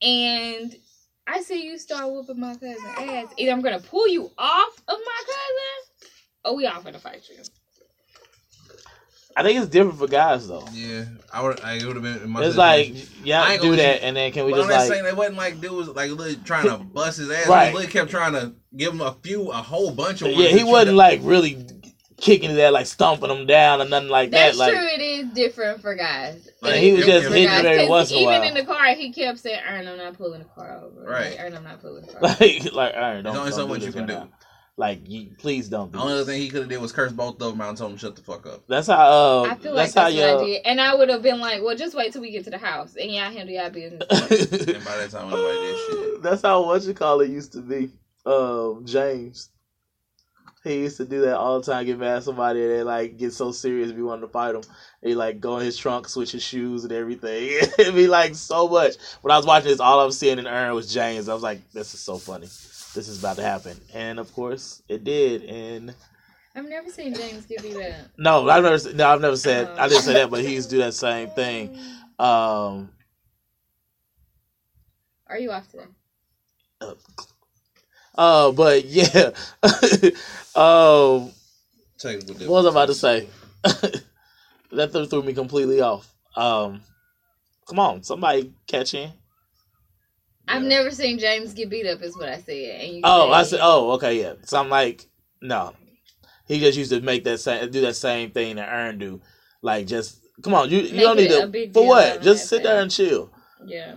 [0.00, 0.74] And
[1.26, 3.26] I see you start whooping my cousin ass.
[3.36, 6.10] Either I'm gonna pull you off of my cousin,
[6.44, 7.42] or we all gonna fight you.
[9.38, 10.66] I think it's different for guys though.
[10.72, 11.60] Yeah, I would.
[11.60, 12.22] I would have been.
[12.22, 14.62] In my It's like yeah, I ain't do that, you- and then can we But
[14.62, 17.18] I'm just not like saying it wasn't like dude was like literally trying to bust
[17.18, 17.46] his ass.
[17.46, 17.68] Right.
[17.68, 20.28] He literally kept trying to give him a few, a whole bunch of.
[20.28, 21.66] ones yeah, he wasn't like really
[22.16, 24.58] kicking his ass, like stomping him down or nothing like That's that.
[24.58, 24.86] Like true.
[24.86, 26.48] It is different for guys.
[26.62, 28.42] Like, he was just hitting guys, it once in a even while.
[28.48, 31.30] in the car, he kept saying, "Earn, I'm not pulling the car over." Right.
[31.32, 32.24] Like, Earn, I'm not pulling the car.
[32.24, 32.36] over.
[32.40, 34.14] like, like, all right, don't, There's only so much you can right do.
[34.14, 34.28] now.
[34.78, 36.26] Like, you, please don't do The only this.
[36.26, 38.14] thing he could have did was curse both of them out and told them shut
[38.14, 38.64] the fuck up.
[38.68, 38.94] That's how.
[38.98, 41.40] Uh, I feel like that's how that's what I did, and I would have been
[41.40, 44.02] like, "Well, just wait till we get to the house, and y'all handle y'all business."
[44.10, 46.22] And by that time, nobody did shit.
[46.22, 47.90] That's how what you call it used to be.
[48.26, 49.48] Um, James.
[50.66, 51.86] He used to do that all the time.
[51.86, 53.92] Get mad at somebody and they like get so serious.
[53.92, 54.62] Be wanting to fight him.
[55.02, 57.44] He like go in his trunk, switch his shoes and everything.
[57.78, 58.94] It'd be like so much.
[59.22, 61.28] When I was watching this, all I was seeing in Aaron was James.
[61.28, 62.46] I was like, this is so funny.
[62.46, 63.80] This is about to happen.
[63.94, 65.42] And of course, it did.
[65.44, 65.94] And
[66.56, 68.08] I've never seen James give you that.
[68.18, 68.92] no, I've never.
[68.94, 69.68] No, I've never said.
[69.78, 71.78] I didn't say that, but he used to do that same thing.
[72.18, 72.90] Um,
[75.28, 75.84] Are you off today?
[76.80, 76.94] uh,
[78.16, 79.30] but yeah.
[80.54, 81.30] um,
[81.98, 83.28] Technical What was I about to say?
[83.62, 86.12] that threw, threw me completely off.
[86.36, 86.80] Um,
[87.68, 89.10] come on, somebody catch in.
[90.48, 90.68] I've Yeah.
[90.68, 92.02] never seen James get beat up.
[92.02, 92.80] Is what I said.
[92.80, 94.34] And you Oh, I said- said, oh, okay, yeah.
[94.44, 95.06] So I'm like,
[95.40, 95.72] no,
[96.46, 99.20] he just used to make that same, do that same thing that Aaron do,
[99.62, 102.22] like just come on, you you don't need to big for what?
[102.22, 103.30] Just that sit there and chill.
[103.64, 103.96] Yeah.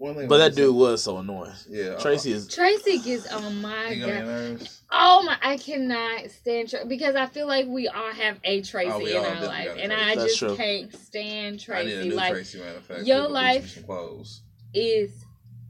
[0.00, 1.52] One thing But that dude was so annoying.
[1.68, 4.68] yeah, uh, Tracy is Tracy gets on my He got on your god.
[4.90, 5.36] Oh my!
[5.42, 9.16] I cannot stand Tracy because I feel like we all have a Tracy Oh, in
[9.16, 10.56] our life, and I That's just true.
[10.56, 12.08] can't stand I need a Tracy.
[12.08, 13.06] new Like Tracy, matter of fact.
[13.06, 14.40] your We'll life- clothes.
[14.72, 15.10] is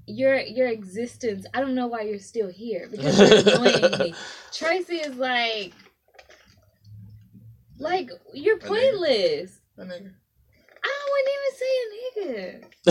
[0.07, 1.45] your your existence.
[1.53, 4.15] I don't know why you're still here because you're annoying me.
[4.53, 5.73] Tracy is like,
[7.79, 8.67] like you're A nigga.
[8.69, 9.61] pointless.
[9.79, 10.13] Nigga.
[11.21, 12.31] I wouldn't even say a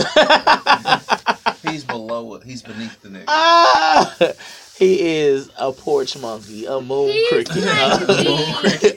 [0.00, 1.56] nigga.
[1.70, 2.42] He's below it.
[2.44, 3.24] He's beneath the nigga.
[3.28, 4.16] ah,
[4.78, 7.64] he is a porch monkey, a moon He's cricket.
[8.56, 8.94] crazy.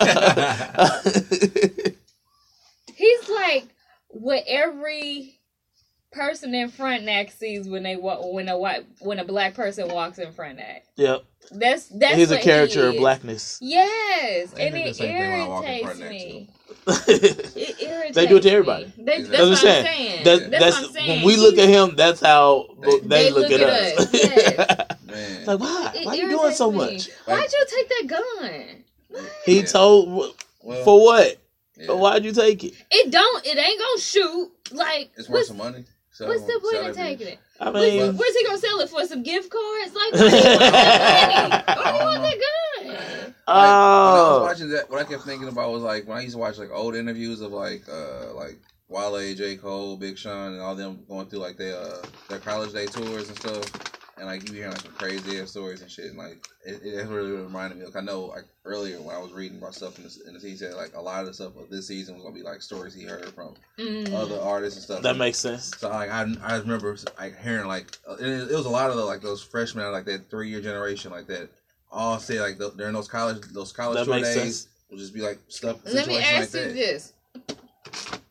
[2.95, 3.65] He's like
[4.09, 5.39] what every
[6.13, 9.87] person in front neck sees when they walk when a white when a black person
[9.89, 10.85] walks in front neck.
[10.95, 13.59] yep, That's that's he's a what character he of blackness.
[13.61, 16.29] Yes, I and it the same thing when I walk in irritates front next to
[16.29, 16.49] me.
[17.55, 18.93] It irritates They do it to everybody.
[18.97, 20.23] They, that's, That's what what I'm I'm saying.
[20.23, 21.07] That's, That's, that's what I'm saying.
[21.19, 21.95] when we look at him.
[21.95, 23.99] That's how they, They look, look at, at us.
[23.99, 24.87] us, yes.
[25.05, 25.45] Man.
[25.45, 25.91] like why?
[25.95, 26.77] it Why you doing so me.
[26.77, 27.09] much?
[27.25, 29.21] Why'd you take that gun?
[29.45, 29.65] He Yeah.
[29.65, 31.37] told Well, for what?
[31.77, 31.91] yeah.
[31.93, 32.73] Why'd you take it?
[32.91, 33.45] It don't.
[33.45, 34.51] It ain't gonna shoot.
[34.71, 35.85] Like It's worth some money.
[36.13, 36.95] Sell what's the point sell in that bitch.
[36.95, 37.39] taking it?
[37.59, 39.05] I What's- mean, where's he gonna sell it for?
[39.05, 39.93] Some gift cards?
[39.95, 41.81] Like, why do you want that money?
[41.81, 42.87] Why do you want that gun?
[42.87, 42.97] Like,
[43.45, 46.21] when I was oh, watching that, what I kept thinking about was like when I
[46.21, 49.55] used to watch like old interviews of like uh like Wale, J.
[49.57, 53.29] Cole, Big Sean, and all them going through like their uh, their college day tours
[53.29, 53.63] and stuff.
[54.17, 57.07] And like you hearing like some crazy ass stories and shit, and like it, it
[57.07, 57.85] really reminded me.
[57.85, 60.39] Like I know like earlier when I was reading about stuff in the in the
[60.39, 62.61] he said like a lot of the stuff of this season was gonna be like
[62.61, 64.13] stories he heard from Mm.
[64.13, 65.01] other artists and stuff.
[65.01, 65.75] that makes sense.
[65.79, 68.97] So like I, I remember like hearing like uh, it, it was a lot of
[68.97, 71.49] the, like those freshmen like that three year generation like that
[71.91, 74.67] all say like the, during those college those college That tour makes days sense.
[74.91, 76.73] will just be like stuff Let me ask like you that.
[76.75, 77.13] this: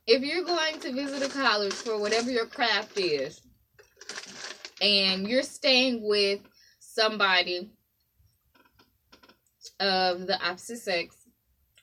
[0.06, 3.40] If you're going to visit a college for whatever your craft is,
[4.82, 6.40] and you're staying with
[6.80, 7.70] somebody
[9.80, 11.16] of the opposite sex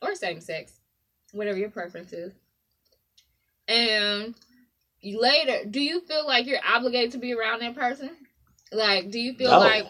[0.01, 0.73] or same sex,
[1.31, 2.33] whatever your preference is,
[3.67, 4.35] and
[5.03, 8.09] later, do you feel like you're obligated to be around that person?
[8.71, 9.59] Like, do you feel No.
[9.59, 9.85] like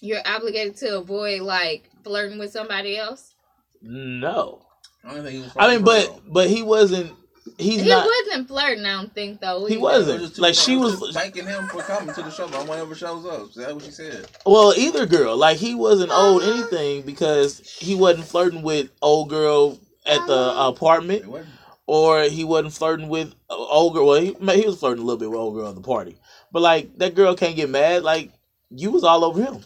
[0.00, 3.34] you're obligated to avoid like flirting with somebody else?
[3.80, 4.66] No,
[5.04, 6.22] I think he was I mean, but real.
[6.28, 7.12] but he wasn't.
[7.58, 8.06] He's he not.
[8.06, 9.66] wasn't flirting, I don't think though.
[9.66, 9.82] He either.
[9.82, 10.20] wasn't.
[10.20, 12.66] It just too- like, she it was- thanking him for coming to the show on
[12.66, 13.48] whenever shows up.
[13.50, 14.26] Is that what she said?
[14.46, 16.20] Well, either girl, like he wasn't uh-huh.
[16.36, 20.68] owed anything because he wasn't flirting with old girl at the uh-huh.
[20.68, 21.50] apartment, It wasn't.
[21.86, 24.06] or he wasn't flirting with old girl.
[24.06, 26.16] Well, he he was flirting a little bit with old girl at the party,
[26.52, 28.02] but like that girl can't get mad.
[28.04, 28.30] Like
[28.70, 29.64] you was all over him.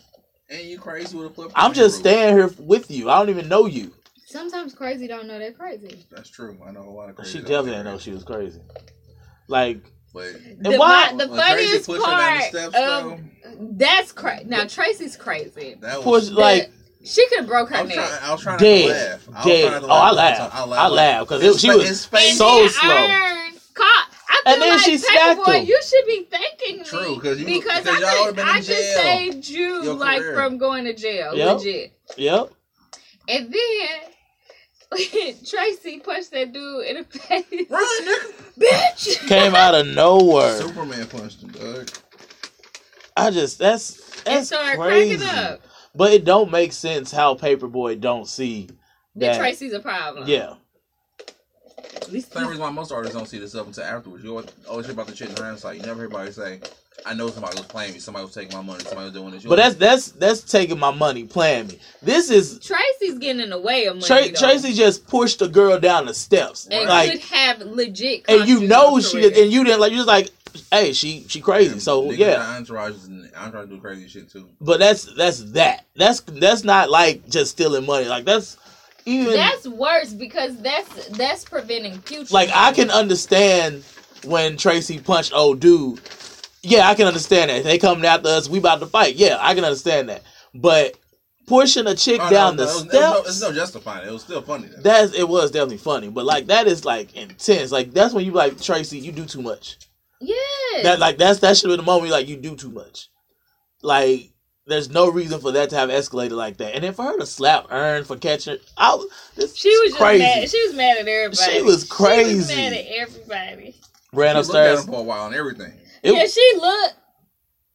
[0.48, 1.50] And you crazy with a flip.
[1.54, 3.10] I'm just staying here with you.
[3.10, 3.92] I don't even know you.
[4.28, 6.04] Sometimes crazy don't know they're crazy.
[6.10, 6.58] That's true.
[6.66, 7.30] I know a lot of crazy.
[7.32, 8.60] She definitely didn't know she was crazy.
[9.48, 9.78] Like
[10.12, 13.20] But The, why- the funniest pushed her down the part steps, of
[13.78, 14.44] that's crazy.
[14.46, 15.76] Now Tracy's crazy.
[15.80, 16.32] that push was.
[16.32, 16.70] like
[17.04, 17.96] she could have broke her I was, neck.
[18.08, 18.82] trying, I was trying Dead.
[18.82, 19.28] to laugh.
[19.28, 19.68] I was dead.
[19.68, 20.38] trying to Oh, I laugh.
[20.40, 20.54] laughed.
[20.56, 22.90] I laughed because she was his face- so slow.
[23.74, 24.10] Caught.
[24.28, 25.66] I And then like she smacked Paper Boi, him.
[25.66, 26.84] you should be thanking me.
[26.84, 30.22] True, 'cause you- because because y'all I, would've could, been I just saved you like
[30.34, 31.56] from going to jail, Yep.
[31.58, 31.92] legit.
[32.16, 32.50] Yep.
[33.28, 34.12] And then
[35.46, 37.70] Tracy punched that dude in the face.
[37.70, 38.32] Run, nigga.
[38.58, 39.28] Bitch.
[39.28, 40.56] Came out of nowhere.
[40.58, 41.90] Superman punched him, dog.
[43.16, 45.16] I just that's that's started crazy.
[45.24, 45.60] cracking up.
[45.94, 48.66] But it don't make sense how Paper Boi don't see
[49.16, 49.38] That that.
[49.38, 50.28] Tracy's a problem.
[50.28, 50.54] Yeah.
[51.96, 54.22] At least The reason why most artists don't see this up until afterwards.
[54.22, 55.76] You always, always hear about the shit in hindsight.
[55.78, 56.60] You never hear anybody say,
[57.04, 57.98] "I know somebody was playing me.
[57.98, 58.84] Somebody was taking my money.
[58.84, 61.78] Somebody was doing this." You But that's that's that's taking my money, playing me.
[62.02, 64.06] This is Tracy's getting in the way of money.
[64.06, 64.38] Tra- though.
[64.38, 68.24] Tracy just pushed a girl down the steps, and like, could have legit.
[68.28, 70.30] and you know constitutional she and you didn't like You're just like,
[70.70, 71.78] hey, she she crazy.
[71.78, 74.48] So Niggas yeah, got Entourages and entourage do crazy shit too.
[74.60, 75.84] but that's that's that.
[75.96, 78.06] That's that's not like just stealing money.
[78.06, 78.56] Like that's
[79.06, 82.34] even That's worse because that's that's preventing future.
[82.34, 83.84] like I can understand
[84.24, 86.00] when Tracy punched old dude.
[86.62, 87.64] Yeah, I can understand that.
[87.64, 89.14] They coming after us, we about to fight.
[89.16, 90.22] Yeah, I can understand that.
[90.54, 90.96] But
[91.46, 93.28] pushing a chick Oh, down no, the no, it was- it was no- steps.
[93.28, 94.08] It's no justifying it.
[94.08, 94.66] It was still funny.
[94.68, 94.82] Though.
[94.82, 97.70] That's it was definitely funny, but like that is like intense.
[97.70, 99.76] Like that's when you like Tracy, you do too much.
[100.20, 100.34] Yeah.
[100.82, 103.08] That like that's that should be the moment like you do too much.
[103.82, 104.30] Like
[104.66, 106.74] there's no reason for that to have escalated like that.
[106.74, 109.98] And then for her to slap Earn for catching, I was this she was just
[110.02, 110.24] crazy.
[110.24, 110.50] mad.
[110.50, 111.52] She was mad at everybody.
[111.52, 112.18] She was crazy.
[112.18, 112.36] She crazy.
[112.38, 113.74] was mad at everybody.
[114.12, 114.84] Ran She looked at upstairs.
[114.86, 115.72] for a while and everything.
[116.06, 116.94] It- yeah, she looked.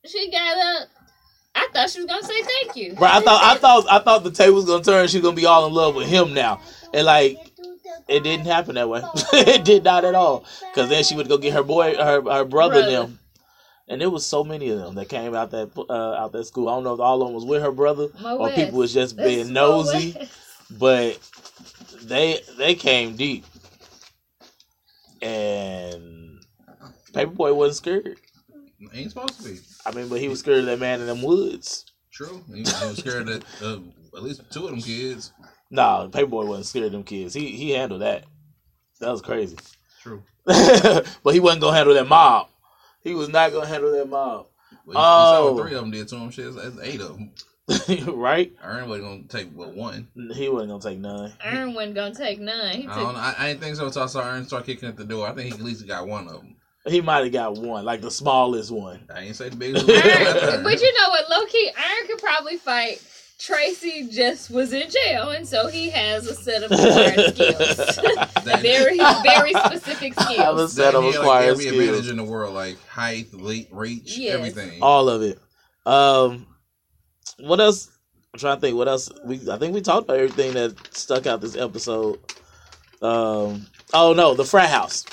[0.06, 0.88] She got up.
[1.54, 2.96] I thought she was gonna say thank you.
[2.96, 5.08] Right, I thought I thought I thought the table was gonna turn.
[5.10, 6.62] She's gonna be all in love with him now,
[6.94, 7.38] and like
[8.08, 9.02] it didn't happen that way.
[9.34, 10.46] it did not at all.
[10.74, 12.92] Because then she would go get her boy, her her brother, and Brother.
[12.92, 13.20] them,
[13.90, 16.70] and there was so many of them that came out that uh, out that school.
[16.70, 18.56] I don't know if all of them was with her brother Mo or West.
[18.56, 20.16] people was just being nosy,
[20.70, 21.20] but
[22.02, 23.46] they they came deep,
[25.22, 26.21] and
[27.14, 28.18] Paper Boi wasn't scared.
[28.78, 29.60] He Ain't supposed to be.
[29.86, 31.86] I mean, but he was scared of that man in them woods.
[32.12, 32.44] True.
[32.48, 33.80] He, he was scared that uh,
[34.18, 35.32] at least two of them kids.
[35.70, 37.34] Nah, Paper Boi wasn't scared of them kids.
[37.34, 38.26] He he handled that.
[39.00, 39.58] That was crazy.
[40.02, 40.24] True.
[40.46, 42.48] but he wasn't gonna handle that mob.
[43.04, 44.48] He was not gonna handle that mob,
[44.86, 45.54] But you, you saw Oh.
[45.54, 46.30] what three of them did to him.
[46.32, 47.32] Shit, that's eight of them.
[48.16, 48.52] right?
[48.64, 50.08] Aaron wasn't gonna take but one.
[50.34, 51.34] He wasn't gonna take none.
[51.44, 52.76] Aaron wasn't gonna take none.
[52.76, 53.20] He I don't know.
[53.20, 55.28] I, I didn't think so until I saw Aaron start kicking at the door.
[55.28, 56.56] I think he at least got one of them.
[56.88, 59.02] He might have got one, like the smallest one.
[59.14, 59.88] I ain't say the biggest.
[59.88, 60.64] Aaron, one.
[60.64, 63.02] but you know what, low key, Aaron could probably fight.
[63.38, 67.78] Tracy just was in jail, and so he has a set of acquired skills.
[68.44, 70.56] That- very, very specific I skills.
[70.56, 73.66] was set of he had, like, acquired every advantage in the world, like height, le-
[73.72, 74.36] reach, Yes.
[74.36, 74.82] everything.
[74.84, 75.40] All of it.
[75.88, 76.46] Um,
[77.40, 77.90] what else?
[78.34, 78.78] I'm trying to think.
[78.78, 79.10] What else?
[79.26, 82.20] We I think we talked about everything that stuck out this episode.
[83.02, 83.66] Um.
[83.94, 85.04] Oh no, the frat house.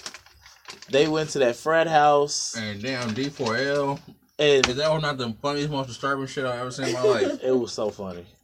[0.90, 4.01] They went to that frat house, And damn, D4L.
[4.38, 7.03] and Is that one not the funniest, most disturbing shit I've ever seen in my
[7.03, 7.38] life?
[7.42, 8.24] it was so funny.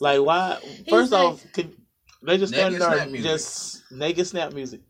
[0.00, 0.58] Like why?
[0.88, 1.76] First like- off, could
[2.24, 3.30] they just stand Naked there snap music.
[3.30, 4.80] just naked snap music?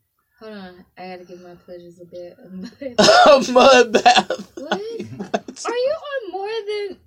[0.40, 2.38] Hold on, I gotta give my pleasures a bit.
[2.98, 4.52] A mud bath.
[4.56, 4.72] what?
[4.72, 6.98] Are you on more than?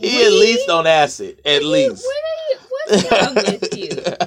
[0.00, 0.40] He at weed?
[0.40, 1.40] least on acid.
[1.44, 2.04] At You- least.
[2.04, 2.58] What are you?
[2.98, 4.23] What's wrong with you?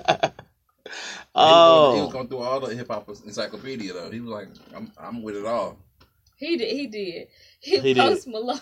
[1.37, 4.09] He was, going, he was oh, going through all the hip hop encyclopedia though.
[4.09, 5.77] He was like, "I'm, I'm with it all."
[6.37, 6.75] He did.
[6.75, 7.27] He did.
[7.59, 7.97] He, He did.
[7.97, 8.59] Post Malone.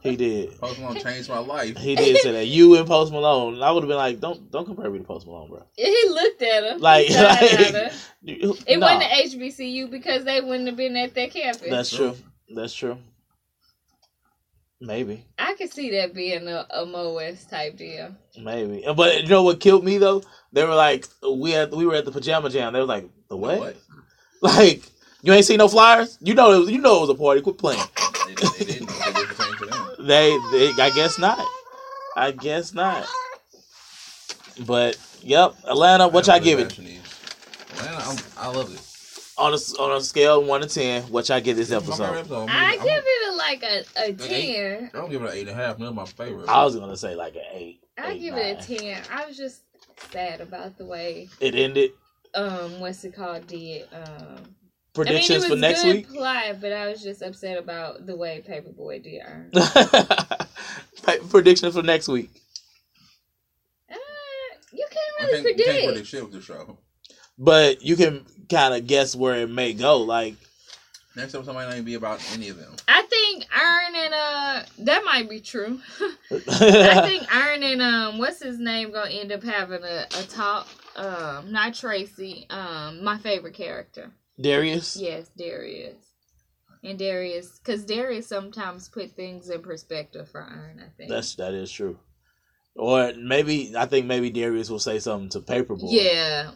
[0.00, 0.58] he did.
[0.60, 1.76] Post Malone changed my life.
[1.76, 2.46] He did say that.
[2.46, 3.60] You and Post Malone.
[3.60, 5.62] I would have been like, don't don't compare me to Post Malone, bro.
[5.76, 6.78] he looked at her.
[6.78, 7.90] Like, like at her.
[8.22, 11.68] It nah, wasn't the HBCU because they wouldn't have been at that campus.
[11.68, 12.12] That's True.
[12.12, 12.56] true.
[12.56, 12.98] That's true.
[14.80, 18.14] Maybe, I could see that being a, a Mo West type deal.
[18.38, 18.84] maybe.
[18.94, 20.22] But you know what killed me though?
[20.52, 22.74] They were like, we had we were at the pajama jam.
[22.74, 23.58] They were like, the what?
[23.58, 23.76] What?
[24.42, 24.82] Like,
[25.22, 26.18] you ain't seen no flyers?
[26.20, 27.40] You know, it was, you know it was a party.
[27.40, 27.82] Quit playing.
[28.26, 28.88] They, they didn't.
[28.88, 29.88] They did the same to them.
[29.98, 31.44] They, they, I guess not.
[32.14, 33.08] I guess not.
[34.66, 36.06] But yep, Atlanta.
[36.08, 38.85] What y'all give it Atlanta, I'm, I love it.
[39.38, 41.02] On a on a scale of one to ten?
[41.04, 42.04] What y'all give this episode?
[42.16, 42.48] episode.
[42.48, 44.56] I I'm- give it a, like a, a An eight.
[44.56, 44.90] 10.
[44.94, 45.76] I don't give it an eight and a half.
[45.78, 46.48] That's my favorite.
[46.48, 47.80] I was gonna say like an eight.
[47.98, 48.44] I eight, give nine.
[48.46, 49.02] it a 10.
[49.12, 49.60] I was just
[50.10, 51.90] sad about the way, It ended.
[52.34, 53.86] um, what's it called, did.
[53.92, 54.42] Um,
[54.94, 56.08] Predictions I mean, it for was next good week.
[56.08, 59.50] Plot, but I was just upset about the way Paper Boi did earn.
[61.28, 62.30] Predictions for next week.
[63.90, 63.94] Uh,
[64.72, 65.86] you can't I really think you can't predict.
[65.88, 66.78] predict shit with the show.
[67.38, 69.98] But you can kind of guess where it may go.
[69.98, 70.34] Like,
[71.16, 72.74] Next episode might not even be about any of them.
[72.86, 75.80] I think Iron and uh that might be true.
[76.30, 80.22] I I think Iron and um what's his name gonna end up having a, a
[80.24, 80.68] talk.
[80.94, 84.10] Um not Tracy, um my favorite character.
[84.38, 84.98] Darius.
[84.98, 85.96] Yes, Darius.
[86.84, 91.08] And Darius cause Darius sometimes put things in perspective for Iron, I think.
[91.10, 91.98] That's that is true.
[92.74, 95.88] Or maybe I think maybe Darius will say something to Paper Boi.
[95.88, 96.50] Yeah.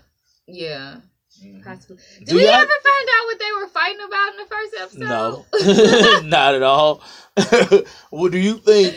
[0.47, 0.97] Yeah.
[1.43, 1.65] Mhm.
[1.65, 1.97] Possibly.
[2.19, 4.75] Did Do we y'all- ever find out what they were fighting about in the first
[4.79, 6.21] episode?
[6.21, 7.03] No, not at all.
[8.11, 8.97] well, do you think?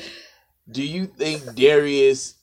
[0.72, 2.36] Do you think Darius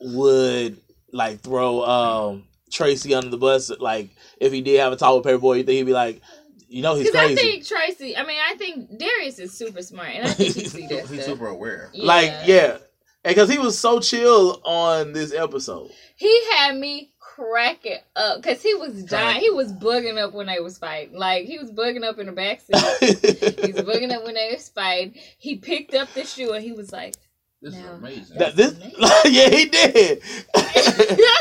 [0.00, 0.78] would
[1.12, 3.70] like throw um Tracy under the bus?
[3.78, 6.20] Like, if he did have a talk with Paper Boi, you think he'd be like,
[6.68, 10.08] you know, he's Because I think Tracy, I mean, I think Darius is super smart,
[10.14, 11.90] and I think he see that He's super aware.
[11.94, 12.78] Like, yeah,
[13.24, 15.90] and because he was so chill on this episode.
[16.16, 19.40] He had me cracking up because he was dying.
[19.40, 21.18] He was bugging up when they was fighting.
[21.18, 23.56] Like he was bugging up in the backseat.
[23.64, 25.14] he was bugging up when they was fighting.
[25.38, 27.14] He picked up the shoe and he was like,
[27.62, 27.80] This No.
[27.80, 28.38] is amazing.
[28.38, 28.74] that this,
[29.24, 30.22] yeah, he did.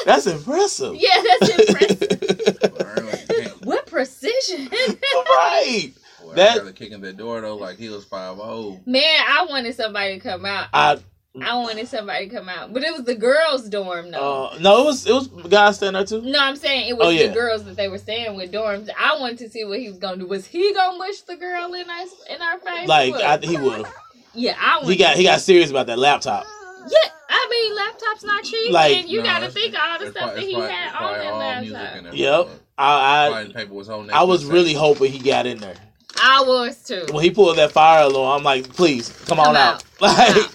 [0.05, 0.95] That's impressive.
[0.95, 2.71] "Yeah, that's impressive.
[2.79, 5.91] Alright, what precision, right.
[6.23, 8.79] Boy, That- I kicking that door though, like he was five oh.
[8.85, 9.23] man!
[9.27, 10.67] I wanted somebody to come out.
[10.73, 10.99] I
[11.41, 14.47] I wanted somebody to come out, but it was the girls' dorm though.
[14.47, 16.21] uh, no, it was it was guys standing there too.
[16.29, 17.27] no, I'm saying it was Oh, yeah.
[17.27, 18.89] the girls that they were staying with dorms.
[18.99, 20.27] I wanted to see what he was gonna do.
[20.27, 22.87] Was he gonna mush the girl in our in our face?
[22.87, 23.85] Like I, he would
[24.33, 26.45] yeah, I wanted He got to he got serious about that laptop.
[26.81, 29.99] Yeah, I mean, laptops not cheap, Like- and you No, got to think of all
[29.99, 31.97] the stuff probably- that he probably- had on that all laptop.
[31.97, 32.13] in there.
[32.15, 32.49] Yep.
[32.77, 35.75] I I, paper was I was really hoping he got in there.
[36.21, 37.05] I was too.
[37.11, 39.75] When he pulled that fire alarm, I'm like, please come on out.
[39.75, 39.83] out.
[40.01, 40.45] Like Come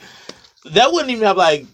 [0.73, 1.67] that wouldn't even have like.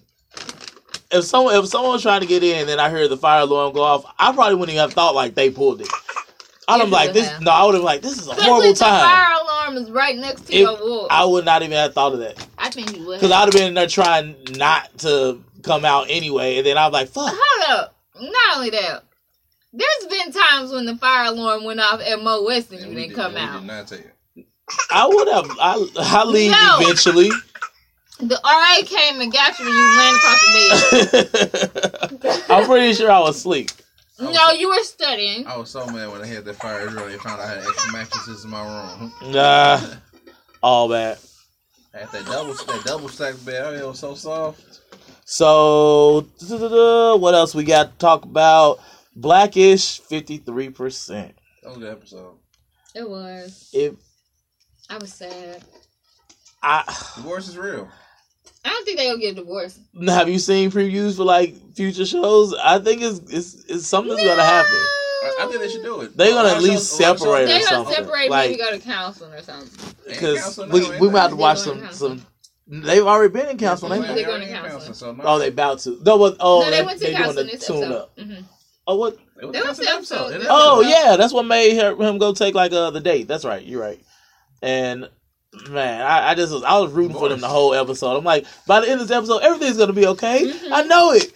[1.11, 3.43] If someone if someone was trying to get in and then I heard the fire
[3.43, 5.89] alarm go off, I probably wouldn't even have thought like they pulled it.
[6.69, 7.29] I'd have like this.
[7.29, 7.43] have.
[7.43, 9.01] No, I would have like this is a Especially horrible if the time.
[9.05, 11.07] fire alarm is right next to If- your wall.
[11.11, 13.21] I would not even have thought of that I think you would.
[13.21, 16.93] because I'd have been in there trying not to come out anyway, and then I'm
[16.93, 17.35] like, fuck.
[17.37, 17.97] Hold up.
[18.21, 19.03] Not only that,
[19.75, 23.17] there's been times when the fire alarm went off at Mo West and you didn't
[23.17, 23.61] come out.
[23.61, 24.45] Did not tell you.
[24.91, 25.51] I would have.
[25.61, 26.79] I I leave No.
[26.81, 27.31] eventually.
[28.23, 32.43] The RA came and got you when you ran across the bed.
[32.51, 33.71] I'm pretty sure I was asleep.
[34.21, 35.45] no, you were studying.
[35.47, 37.09] I was so mad when I had that fire drill.
[37.09, 39.13] They found out I had extra mattresses in my room.
[39.33, 39.81] Nah,
[40.63, 41.19] all bad.
[41.93, 43.65] I had that double that double stack bed.
[43.65, 44.81] Oh, it was so soft.
[45.25, 46.21] So,
[47.19, 48.79] what else we got to talk about?
[49.17, 51.09] Blackish, 53%.
[51.63, 52.35] That was a good episode.
[52.95, 53.69] It was.
[53.73, 53.95] If
[54.89, 55.65] I was sad.
[56.63, 56.85] I
[57.17, 57.89] Divorce is real.
[58.65, 59.81] I don't think they gonna get divorced.
[60.07, 62.55] have you seen previews for like future shows?
[62.55, 64.71] I think it's it's, it's something's gonna happen.
[64.73, 66.17] I, I think they should do it.
[66.17, 68.51] They're gonna at least shows- a lot of shows- separate or They're gonna separate, Like-
[68.51, 69.95] maybe go to counseling or something.
[70.07, 72.27] Because we now, we ain't might have to watch some to some.
[72.69, 74.01] They've already been in counseling.
[74.03, 74.95] They're They're going to in counseling.
[74.95, 75.25] so no.
[75.25, 76.01] Oh, they about to.
[76.05, 77.97] No, but oh, no, they they, went to they doing counseling the this tune episode.
[77.97, 78.17] up.
[78.17, 78.45] Mhm.
[78.87, 79.19] Oh, what?
[79.39, 80.29] They was That was episode.
[80.31, 83.01] They That was Oh yeah, that's what made her, him go take like uh the
[83.01, 83.29] date.
[83.29, 83.63] That's right.
[83.63, 84.01] You're right.
[84.63, 85.09] And
[85.71, 88.17] man, I, I just was I was rooting for them the whole episode.
[88.17, 90.47] I'm like, by the end of this episode, everything's gonna be okay.
[90.47, 90.73] Mhm.
[90.73, 91.33] I know it.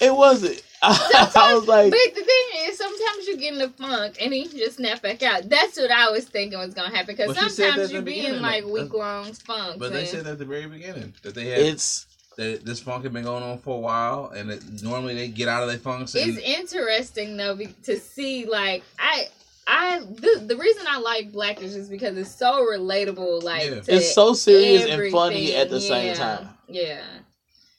[0.00, 0.62] It wasn't.
[0.82, 4.40] I, was like, but the thing is, sometimes you get in a funk and then
[4.40, 5.46] you just snap back out.
[5.46, 7.98] That's what I was thinking was gonna happen because But she said that sometimes you
[7.98, 9.78] the be in like week long funk.
[9.78, 13.02] But they and- said at the very beginning that they had it's that this funk
[13.02, 15.76] had been going on for a while, and that normally they get out of their
[15.76, 16.08] funk.
[16.14, 19.28] And, It's interesting though to see like I
[19.66, 23.42] I the, the reason I like Blackish is just because it's so relatable.
[23.42, 23.82] Like Yeah.
[23.86, 26.48] it's so serious and funny at the same time.
[26.68, 27.04] Yeah,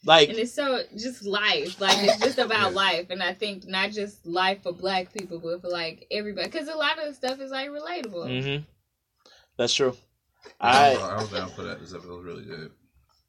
[0.06, 1.80] Like and it's so just life.
[1.82, 5.62] Like it's just about life, and I think not just life for Black people, but
[5.62, 6.48] for like everybody.
[6.48, 8.58] Because a lot of the stuff is like relatable.
[8.58, 8.64] hmm
[9.58, 9.96] That's true.
[10.60, 11.80] I, I I was down for that.
[11.80, 12.72] This episode was really good,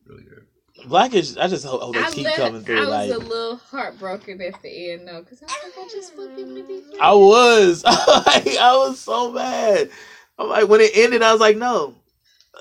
[0.06, 0.46] really good.
[0.86, 1.36] Blackish.
[1.36, 2.78] I just hope, hope they I, keep let- coming through.
[2.78, 5.88] I was like a little heartbroken at the end though, because I was like, I
[5.90, 7.84] just want them to I was.
[8.26, 9.90] like, I was so mad.
[10.38, 11.94] I'm like when it ended, I was like, no.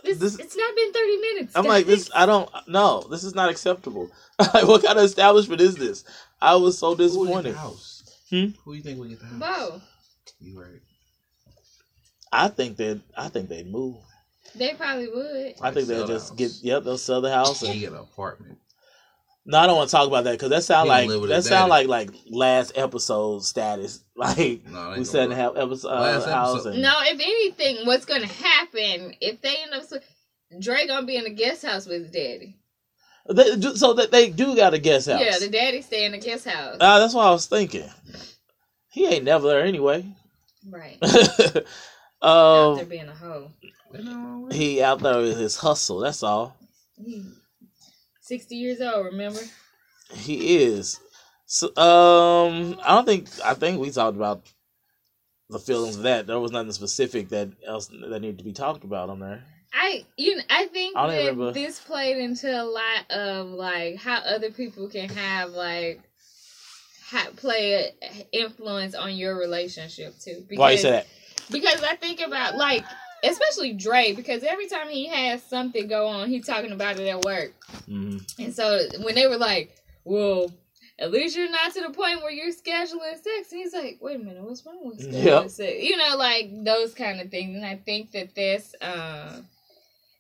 [0.04, 1.56] This, This- it's not been thirty minutes.
[1.56, 2.10] I'm like this.
[2.16, 2.50] I don't.
[2.68, 4.10] No, this is not acceptable.
[4.40, 6.04] like, what kind of establishment is this?
[6.42, 7.54] I was so Who would get disappointed.
[7.54, 8.20] the house?
[8.30, 8.46] Hmm?
[8.64, 9.40] Who you think would get the house?
[9.40, 9.82] Bow.
[10.40, 10.80] You right.
[12.32, 13.02] I think that.
[13.18, 13.98] I think they'd move.
[14.56, 15.56] They probably would.
[15.62, 16.38] I think they'll just house.
[16.38, 16.52] get.
[16.62, 17.62] Yep, they'll sell the house.
[17.64, 18.58] And, get an apartment.
[19.46, 21.88] no, I don't want to talk about that because that sound like that sound daddy.
[21.88, 24.04] like like last episode status.
[24.22, 26.66] Like No, we said in have episode uh, house.
[26.66, 29.84] And, No, if anything, what's gonna happen if they end up?
[29.84, 32.58] sw- Dre gonna be in the guest house with his daddy.
[33.28, 35.22] They- so that they do got a guest house.
[35.22, 36.78] Yeah, the daddy stay in the guest house.
[36.80, 37.90] Ah, that's what I was thinking.
[38.90, 40.06] He ain't never there anyway.
[40.70, 40.98] right.
[42.24, 43.50] Out there um, being a hoe.
[43.94, 44.58] Ain't nothing wrong with it.
[44.58, 46.00] he out there with his hustle.
[46.00, 46.56] That's all.
[46.98, 47.24] He
[48.22, 49.06] Sixty years old.
[49.08, 49.42] Remember?
[50.14, 51.00] He is.
[51.46, 53.28] So, um, I don't think.
[53.44, 54.44] I think we talked about
[55.50, 56.28] the feelings of that.
[56.28, 59.44] There was nothing specific that else that needed to be talked about on there.
[59.74, 61.52] I you know, I think I that remember.
[61.52, 66.02] this played into a lot of like how other people can have like
[67.10, 70.46] ha- play a influence on your relationship too.
[70.56, 71.08] Why you say that?
[71.50, 72.86] Because I think about like
[73.24, 77.24] especially Dre because every time he has something go on, he talking about it at
[77.24, 77.54] work.
[77.88, 80.52] hmm And so when they were like, "Well,"
[81.00, 83.52] at least you're not to the point where you're scheduling sex.
[83.52, 85.50] And he's like, wait a minute, what's wrong with scheduling Yep.
[85.50, 85.74] sex?
[85.82, 87.56] You know, like those kind of things.
[87.56, 89.38] And I think that this, uh,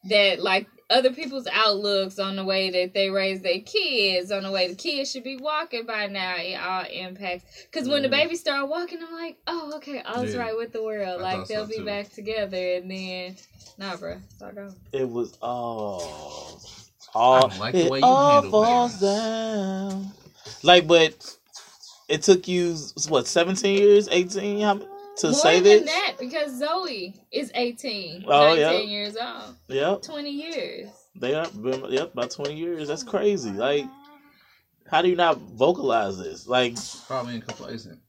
[0.10, 4.52] that like other people's outlooks on the way that they raise their kids, on the
[4.52, 7.46] way the kids should be walking by now, it all impacts.
[7.72, 8.12] Because when the Mhm.
[8.12, 10.42] babies start walking, I'm like, oh, okay, all's Yeah.
[10.42, 11.22] right with the world.
[11.22, 11.86] I like they'll be too.
[11.86, 13.38] back together, and then,
[13.78, 14.76] nah, bro, start over.
[14.92, 16.62] It was all,
[17.14, 19.02] all don't like the it way you all falls things.
[19.02, 20.12] down.
[20.64, 21.38] Like, but
[22.10, 22.76] it took you
[23.08, 24.82] what seventeen years, eighteen, how,
[25.22, 25.86] to More say than this?
[25.86, 28.72] that, because Zoe is 18, Oh, 19 yeah.
[28.80, 29.56] years old.
[29.68, 30.90] Yep, 20 years.
[31.16, 31.48] they are.
[31.50, 32.88] Been, yep, about twenty years.
[32.88, 33.52] That's crazy.
[33.52, 33.86] Like,
[34.90, 36.48] how do you not vocalize this?
[36.48, 36.76] Like,
[37.08, 38.00] Probably in complacent.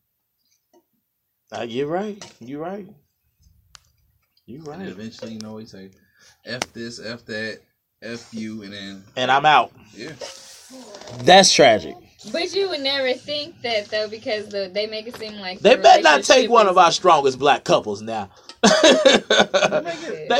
[1.56, 2.24] uh, you're right.
[2.40, 2.86] You're right.
[4.46, 4.88] You're And right.
[4.88, 5.90] eventually, you know, he say,
[6.44, 7.60] "F this, F that,
[8.02, 9.72] F you," and then And I'm out.
[9.94, 10.12] yeah,
[11.24, 11.94] That's tragic.
[12.30, 15.58] But you would never think that, though, because the, they make it seem like.
[15.60, 18.30] They the better not take one of our strongest black couples now.
[18.62, 18.68] they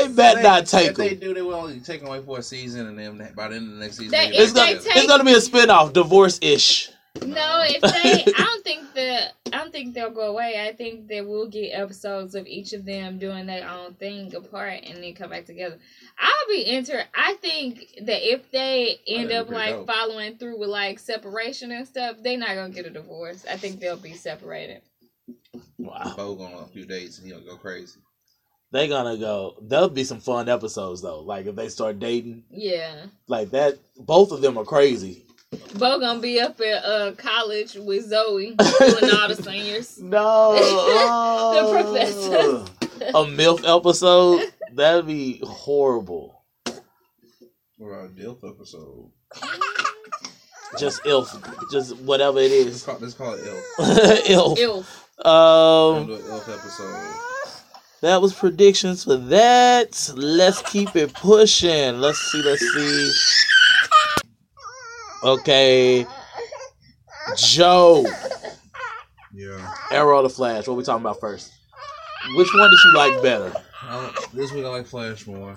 [0.07, 2.43] better They- not take If they do, they will only take them away for a
[2.43, 4.89] season, and then by the end of the next season, They- they It's gonna, they
[4.91, 6.89] it's gonna be a spinoff, divorce ish.
[7.21, 10.65] No, if they, I don't think the, I don't think they'll go away.
[10.67, 14.79] I think that we'll get episodes of each of them doing their own thing apart
[14.83, 15.77] and then come back together.
[16.17, 17.03] I'll be inter.
[17.15, 19.87] I think that if they end up like dope.
[19.87, 23.45] following through with like separation and stuff, they're not gonna get a divorce.
[23.49, 24.81] I think they'll be separated.
[25.77, 26.13] Wow.
[26.17, 27.99] Bow going on a few dates, and he'll go crazy.
[28.71, 29.55] They gonna go.
[29.61, 31.19] There'll be some fun episodes though.
[31.19, 33.77] Like if they start dating, Yeah, like that.
[33.97, 35.27] Both of them are crazy.
[35.75, 39.97] Bow gonna be up at uh college with Zoe doing all the seniors.
[40.01, 40.53] No.
[41.53, 42.65] The professor.
[43.07, 44.51] a MILF episode.
[44.73, 46.41] That'd be horrible.
[47.77, 49.11] What about a DILF episode?
[50.79, 51.71] Just ilf.
[51.71, 52.65] Just whatever it is.
[52.65, 52.83] Let's is.
[52.83, 54.17] call, let's call it ILF.
[54.25, 54.57] ilf.
[54.57, 55.29] Ew.
[55.29, 57.15] Um, do ILF episode.
[58.01, 60.11] that was predictions for that.
[60.15, 61.99] Let's keep it pushing.
[61.99, 62.41] Let's see.
[62.41, 63.11] Let's see.
[65.23, 66.05] Okay,
[67.37, 68.05] Joe.
[69.33, 69.73] Yeah.
[69.91, 70.67] Arrow or the Flash?
[70.67, 71.51] What we talking about first?
[72.35, 73.53] Which one did you like better?
[73.81, 75.55] I, this week I like Flash more.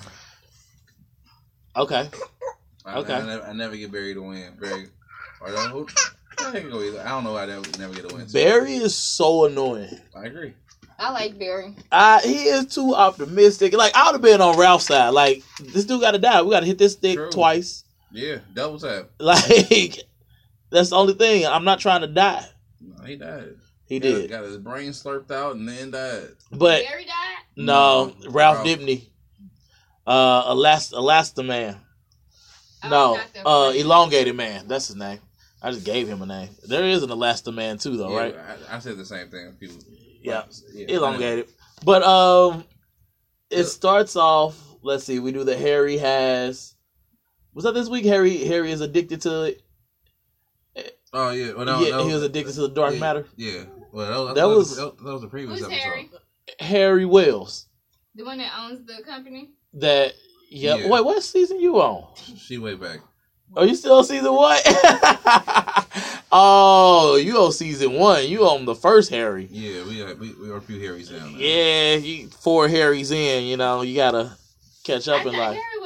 [1.77, 2.09] Okay.
[2.85, 3.15] I, Okay.
[3.15, 4.53] I, never, I never get Barry to win.
[4.61, 4.87] Barry.
[5.41, 5.87] Or don't, who,
[6.39, 7.01] I go either.
[7.01, 8.27] I don't know why I never, never get a win.
[8.33, 9.99] Barry is so annoying.
[10.15, 10.55] I agree.
[10.99, 11.75] I like Barry.
[11.93, 13.75] Uh, he is too optimistic.
[13.75, 15.11] Like I would have been on Ralph's side.
[15.11, 16.41] Like this dude got to die.
[16.43, 17.31] We got to hit this stick True.
[17.31, 17.85] twice.
[18.13, 19.11] Yeah, double tap.
[19.19, 19.99] Like
[20.71, 21.47] that's the only thing.
[21.47, 22.45] I'm not trying to die.
[22.81, 23.57] No, he died.
[23.87, 26.29] He Got- did, Got his brain slurped out and then died.
[26.51, 27.45] but Barry died.
[27.57, 28.67] no, No, Ralph Ralph.
[28.67, 29.07] Dibny,
[30.07, 31.79] uh, Elast Elastaman.
[32.85, 34.69] Oh, No, uh, elongated man.
[34.69, 35.19] That's his name.
[35.63, 36.51] I just gave him a name.
[36.69, 38.37] There is an Elastaman too, though, yeah, right?
[38.71, 39.53] I, I said the same thing.
[39.59, 39.77] People.
[40.23, 40.43] Yeah.
[40.73, 41.49] yeah elongated.
[41.85, 42.65] But um,
[43.51, 43.63] it Yeah.
[43.65, 44.61] starts off.
[44.83, 45.19] Let's see.
[45.19, 46.75] We do the Harry has.
[47.57, 48.05] Was that this week?
[48.05, 49.63] Harry Harry is addicted to it.
[51.11, 51.55] Oh yeah.
[51.55, 53.27] Well, no, yeah, that he was addicted to the dark yeah, matter.
[53.37, 53.63] Yeah.
[53.93, 55.83] Well, that, That that, was- was, that was the previous Who's episode.
[55.83, 56.11] Harry?
[56.61, 57.65] Harry Wells.
[58.15, 59.53] The one that owns the company.
[59.73, 60.13] That
[60.51, 60.75] yeah.
[60.75, 60.89] Yeah.
[60.91, 62.15] Wait, what season you on?
[62.37, 63.01] She way back.
[63.57, 64.59] Are you still on season one?
[66.31, 68.27] oh, you on season one.
[68.27, 69.49] You on the first Harry.
[69.51, 71.41] Yeah, we are, we, we are a few Harrys down there.
[71.41, 73.45] Yeah, you, four Harrys in.
[73.45, 74.37] You know, you gotta
[74.85, 75.57] catch up thought in life.
[75.57, 75.86] Harry was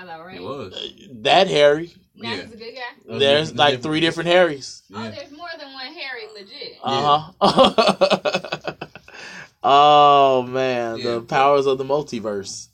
[0.00, 0.36] guy though, right?
[0.36, 0.92] It was.
[1.22, 1.94] That Harry.
[2.14, 2.42] Now Yeah.
[2.42, 2.80] he's a good guy.
[3.06, 4.82] Those There's different- like three different Harrys.
[4.94, 5.10] Oh, Yeah.
[5.10, 6.78] there's more than one Harry, legit.
[6.82, 8.74] Uh huh.
[9.62, 11.04] oh man, Yeah.
[11.14, 12.68] the powers of the multiverse.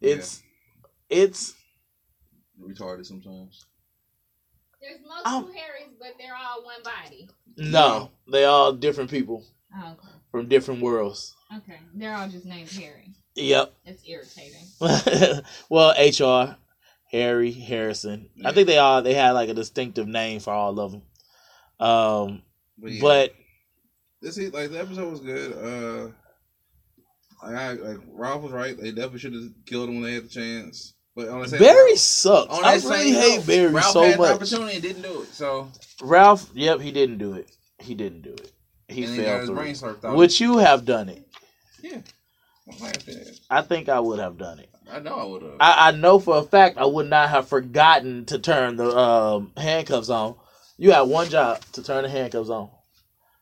[0.00, 0.42] It's
[1.08, 1.54] it's
[2.60, 3.66] Retarded sometimes.
[4.80, 5.08] There's Oh.
[5.40, 7.28] multiple Harrys, but they're all one body.
[7.56, 9.44] no, they all different people
[9.76, 10.08] Oh, okay.
[10.30, 11.34] from different worlds.
[11.54, 11.78] Okay.
[11.94, 13.12] They're all just named Harry.
[13.36, 13.74] Yep.
[13.84, 15.44] It's irritating.
[15.68, 16.56] well, HR,
[17.10, 18.28] Harry Harrison.
[18.44, 21.02] I think they all they had like a distinctive name for all of them.
[21.80, 22.42] Um,
[22.78, 23.34] But, yeah, but
[24.22, 25.52] this is like the episode was good.
[25.52, 26.10] Uh,
[27.46, 28.76] like, I, like Ralph was right.
[28.76, 30.94] They definitely should have killed him when they had the chance.
[31.16, 32.52] But on the same Barry sucks.
[32.52, 32.80] on I really
[33.12, 34.28] same hate note, Barry Ralph so had much.
[34.28, 35.28] the opportunity and didn't do it.
[35.28, 35.70] So
[36.02, 37.50] Ralph, yep, he didn't do it.
[37.78, 38.50] He didn't do it.
[38.88, 39.88] He and he got failed his through.
[39.90, 40.16] brain out.
[40.16, 41.26] Would you have done it?
[41.82, 42.13] yeah, I'm like that.
[43.50, 44.70] I think I would have done it.
[44.90, 45.56] I know I would have.
[45.60, 49.52] I, I know for a fact I would not have forgotten to turn the um,
[49.56, 50.36] handcuffs on.
[50.76, 52.70] You had one job to turn the handcuffs on.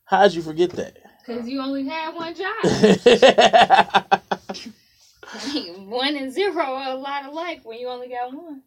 [0.04, 0.98] How'd you forget that?
[1.26, 4.20] Because you only had one job.
[5.76, 8.62] One and zero are a lot of life when you only got one.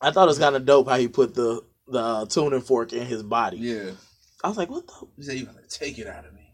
[0.00, 2.92] I thought it was kind of dope how he put the the uh, tuning fork
[2.92, 3.58] in his body.
[3.58, 3.90] Yeah.
[4.42, 4.92] I was like, what the?
[5.16, 6.52] He said, "You gonna take it out of me."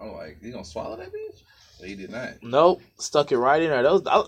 [0.00, 1.42] I'm like, "You gonna swallow that bitch?"
[1.84, 2.42] He did not.
[2.42, 3.86] Nope, stuck it right in there.
[3.86, 4.24] I,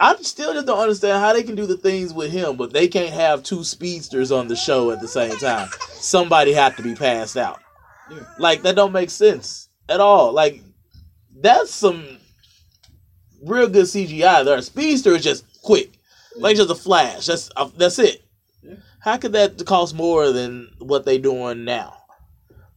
[0.00, 2.86] I still just don't understand how they can do the things with him, but they
[2.86, 5.68] can't have two speedsters on the show at the same time.
[5.90, 7.60] Somebody had to be passed out.
[8.10, 8.20] Yeah.
[8.38, 10.32] Like that don't make sense at all.
[10.32, 10.62] Like
[11.34, 12.18] that's some
[13.44, 14.44] real good CGI.
[14.44, 15.90] There, speedster is just quick,
[16.36, 17.26] like just a flash.
[17.26, 18.22] That's uh, that's it.
[18.62, 18.76] Yeah.
[19.00, 21.97] How could that cost more than what they doing now?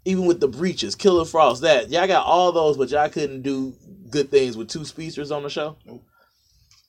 [0.06, 3.74] Even with the breaches, Killer Frost, that y'all got all those, but y'all couldn't do
[4.10, 5.78] good things with two speedsters on the show.
[5.86, 6.04] Nope.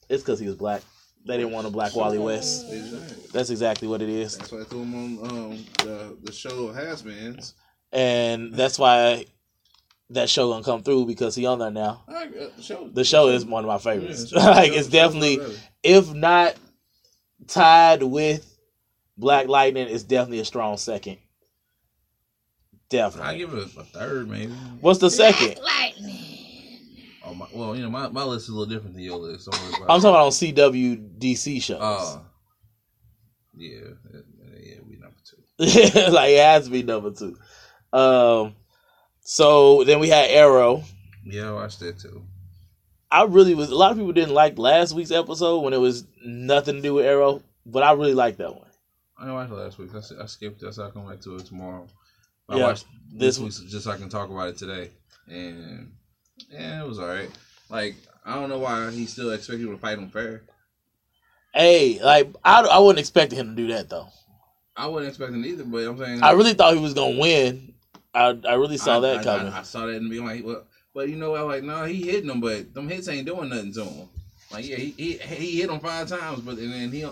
[0.09, 0.83] It's because he was black.
[1.27, 2.67] They didn't want a black Wally West.
[2.71, 3.25] Exactly.
[3.33, 6.69] That's exactly what it is, That's why I threw him on um, the the show
[6.69, 7.55] of has-beens.
[7.93, 9.27] and that's why
[10.11, 12.03] that show gonna come through because he on there now.
[12.09, 12.89] I, uh, the show.
[12.89, 14.31] The show is one of my favorites.
[14.31, 15.39] the show- like the it's definitely,
[15.83, 16.57] if not
[17.47, 18.49] tied with
[19.17, 21.19] Black Lightning, it's definitely a strong second.
[23.01, 24.53] I give it a, a third, maybe.
[24.81, 25.57] What's the second?
[25.57, 26.79] Black Lightning.
[27.25, 29.45] Oh, my, well, you know, my, my list is a little different than your list.
[29.45, 31.79] So I'm, I'm talking about on CWDC shows.
[31.81, 32.25] Oh,
[33.57, 33.79] yeah,
[34.13, 34.21] yeah,
[34.59, 36.11] yeah, we number two.
[36.11, 37.37] like it has to be number two.
[37.93, 38.57] Um,
[39.21, 40.83] so then we had Arrow.
[41.25, 42.25] Yeah, I watched that too.
[43.11, 43.71] I really was.
[43.71, 46.95] A lot of people didn't like last week's episode when it was nothing to do
[46.95, 48.71] with Arrow, but I really liked that one.
[49.19, 49.91] I didn't watch last week.
[49.95, 51.87] I skipped that, so I'll come back to it tomorrow.
[52.53, 54.91] I Yeah, watched this week just so I can talk about it today,
[55.27, 55.91] and
[56.51, 57.31] yeah, it was alright.
[57.71, 57.97] Like
[58.27, 60.43] I don't know why he still expect people to fight him fair.
[61.55, 64.09] Hey, like I, I wasn't expect him to do that though.
[64.77, 67.73] I wasn't expecting either, but I'm saying I really thought he was gonna win.
[68.15, 69.53] I I really saw I- that I, coming.
[69.53, 72.03] I, I saw that and being like, well, but you know, I'm like, no, he
[72.05, 74.09] hitting him, but them hits ain't doing nothing to him.
[74.51, 77.03] Like, yeah, he he, he hit him five times, but and then he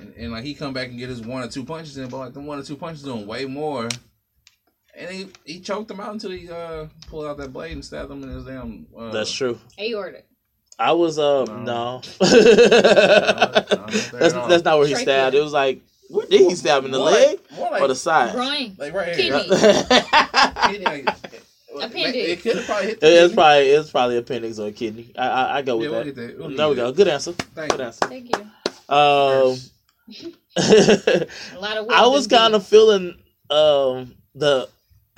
[0.00, 2.16] and, and like he come back and get his one or two punches in, but
[2.18, 3.88] like them one or two punches doing way more.
[4.98, 8.10] And he he choked him out until he uh pulled out that blade and stabbed
[8.10, 8.86] him in his damn.
[8.96, 9.58] Uh, That's true.
[9.80, 10.22] Aorta.
[10.78, 11.54] I was uh No.
[11.62, 11.94] no.
[11.94, 15.04] not there that's at that's not where he Trachea.
[15.04, 15.34] stabbed.
[15.36, 15.80] It was like
[16.10, 18.32] where did he stab in the More leg like, more like, or the side?
[18.32, 18.74] Groin.
[18.78, 19.38] like right here.
[19.40, 19.56] Kidney.
[20.66, 21.04] Kidney,
[21.80, 22.16] Appendix.
[22.16, 25.12] It could have probably hit It's probably it's probably appendix or a kidney.
[25.16, 26.04] I I, I go with Yeah, we'll that.
[26.06, 26.34] get there.
[26.38, 26.92] We'll there we go.
[26.92, 27.32] Good answer.
[27.32, 27.86] Thank Good you.
[27.86, 28.06] answer.
[28.08, 28.42] Thank you.
[28.92, 29.56] Um,
[30.56, 31.88] A lot of.
[31.90, 33.14] I was kind of feeling
[33.50, 34.68] um the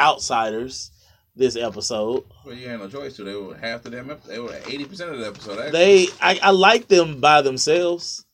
[0.00, 0.90] outsiders
[1.36, 2.24] this episode.
[2.44, 3.24] Well, you had no choice to.
[3.24, 4.10] They were half of them.
[4.26, 5.58] They were eighty percent of the episode.
[5.58, 5.70] Actually.
[5.72, 8.24] They I, I like them by themselves.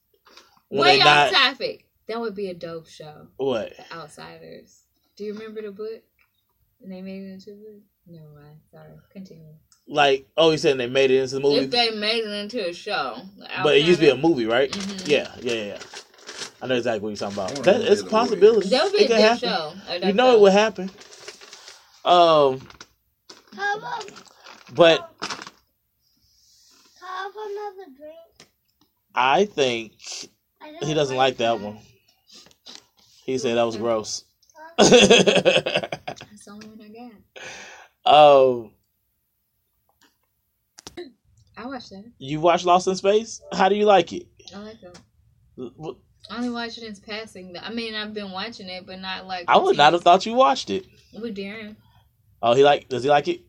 [0.69, 1.85] When Way they off not topic.
[2.09, 3.27] That would be a dope show.
[3.37, 3.73] what?
[3.77, 4.83] The Outsiders.
[5.17, 6.03] Do you remember the book?
[6.83, 7.83] And they made it into a book.
[8.07, 8.59] Never mind.
[8.71, 8.91] Sorry.
[9.13, 9.55] Continue.
[9.89, 12.69] Like oh, you said they made it into the movie, If they made it into
[12.69, 13.17] a show,
[13.63, 14.71] but it used to be a movie, right?
[14.71, 15.09] Mhm.
[15.09, 15.79] Yeah, yeah, yeah.
[16.61, 17.51] I know exactly what you're talking about.
[17.53, 18.69] wanna That, it's a possibility.
[18.71, 19.39] That would be it a could good happen.
[19.49, 19.73] show.
[19.89, 20.37] a You know show.
[20.37, 20.91] it would happen.
[22.07, 22.61] Um,
[23.57, 24.13] How about,
[24.77, 25.11] but
[27.01, 28.49] how another drink?
[29.13, 29.93] I think
[30.63, 31.79] I he doesn't like that one.
[33.25, 34.23] He said that was gross.
[34.79, 35.99] That's the
[36.49, 37.11] only one I
[38.05, 38.15] got.
[38.15, 38.71] Um,
[41.57, 42.05] I watched that.
[42.19, 43.43] you watched Lost in Space?
[43.53, 44.29] How do you like it?
[44.55, 45.01] I like that.
[45.77, 45.97] What-
[46.31, 47.57] I only watched it in passing.
[47.61, 49.45] I mean, I've been watching it, but not like.
[49.49, 50.87] I would not have thought you watched it.
[51.13, 51.77] With Darren.
[52.43, 52.89] Oh, he like?
[52.89, 53.41] Does he like it?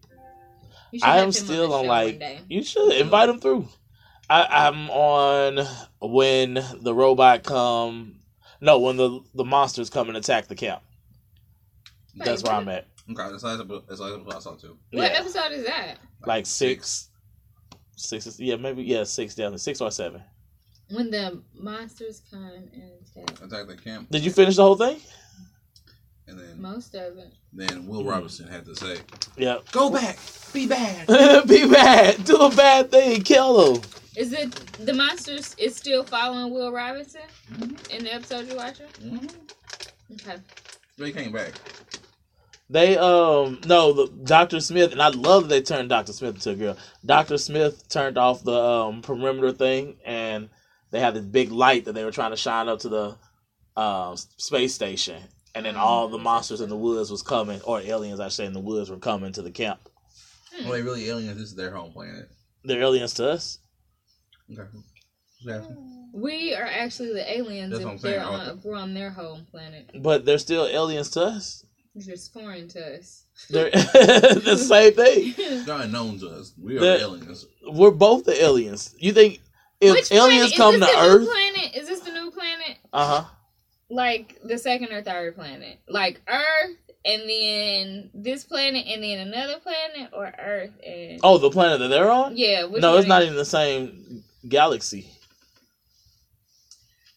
[1.04, 2.42] I am still the on like.
[2.50, 3.68] You should invite him through.
[4.30, 5.66] I, I'm on
[6.02, 8.20] when the robot come.
[8.60, 10.82] No, when the the monsters come and attack the camp.
[12.16, 12.54] That's where?
[12.54, 12.88] I'm at.
[13.10, 13.58] Okay, that's like
[13.88, 14.78] that's like what I saw too.
[14.92, 15.96] What Yeah, episode is that?
[16.26, 17.10] like six,
[17.96, 18.26] six.
[18.28, 20.24] is- Yeah, maybe yeah, six down, six or seven.
[20.90, 22.72] When the monsters come and
[23.26, 23.42] attack.
[23.44, 25.00] Attack the camp, Did you finish the whole thing?
[26.58, 27.34] And then Most of it.
[27.53, 28.97] then Will Robinson had to say,
[29.38, 29.60] Yeah.
[29.72, 30.18] "Go back,
[30.53, 31.08] be bad."
[31.47, 32.24] Be bad.
[32.24, 33.22] Do a bad thing.
[33.24, 33.82] Kill him.
[34.16, 34.51] Is it
[34.86, 37.22] the monsters is still following Will Robinson
[37.53, 37.89] Mhm.
[37.91, 38.88] in the episode you're watching?
[39.01, 39.32] Mhm.
[40.14, 40.38] Okay.
[40.97, 41.53] They came back.
[42.70, 46.49] They um no the Doctor Smith and I love that they turned Doctor Smith into
[46.51, 46.78] a girl.
[47.05, 50.49] Doctor Smith turned off the um perimeter thing and
[50.91, 53.16] they had this big light that they were trying to shine up to the
[53.80, 55.22] um space station
[55.56, 58.54] and then all the monsters in the woods was coming or aliens I say in
[58.54, 59.80] the woods were coming to the camp.
[60.64, 61.38] Well, they really aliens.
[61.38, 62.30] This is their home planet.
[62.64, 63.60] They're aliens to us.
[64.52, 64.68] Okay.
[65.43, 65.68] What's?
[66.14, 68.58] We are actually the aliens That's what I'm if they're saying, on okay.
[68.58, 69.91] if we're on their home planet.
[70.02, 71.64] But they're still aliens to us.
[71.95, 73.26] It's just foreign to us.
[73.50, 75.34] They're the same thing.
[75.66, 76.54] They're unknown to us.
[76.60, 77.45] We are The- aliens.
[77.68, 78.95] We're both the aliens.
[78.98, 79.39] You think
[79.80, 80.58] if Which aliens planet?
[80.58, 81.76] come is to the Earth, New planet?
[81.76, 82.78] Is this the new planet?
[82.93, 83.30] uh huh.
[83.90, 89.60] Like the second or third planet, like Earth, and then this planet, and then another
[89.60, 92.36] planet, or Earth and Oh, the planet that they're on?
[92.36, 92.66] yeah.
[92.66, 95.10] Which no, it's not even the same galaxy.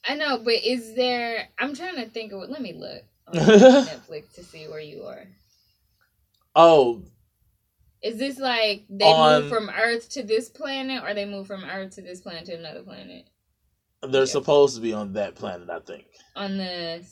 [0.09, 1.49] I know, but is there?
[1.59, 2.49] I'm trying to think of.
[2.49, 5.27] Let me look on Netflix to see where you are.
[6.57, 7.03] Oh,
[8.03, 11.65] Is this like they On- move from Earth to this planet, or they move from
[11.65, 13.27] Earth to this planet to another planet?
[14.03, 14.25] They're Yeah.
[14.27, 16.07] supposed to be on that planet, I think.
[16.37, 17.05] On the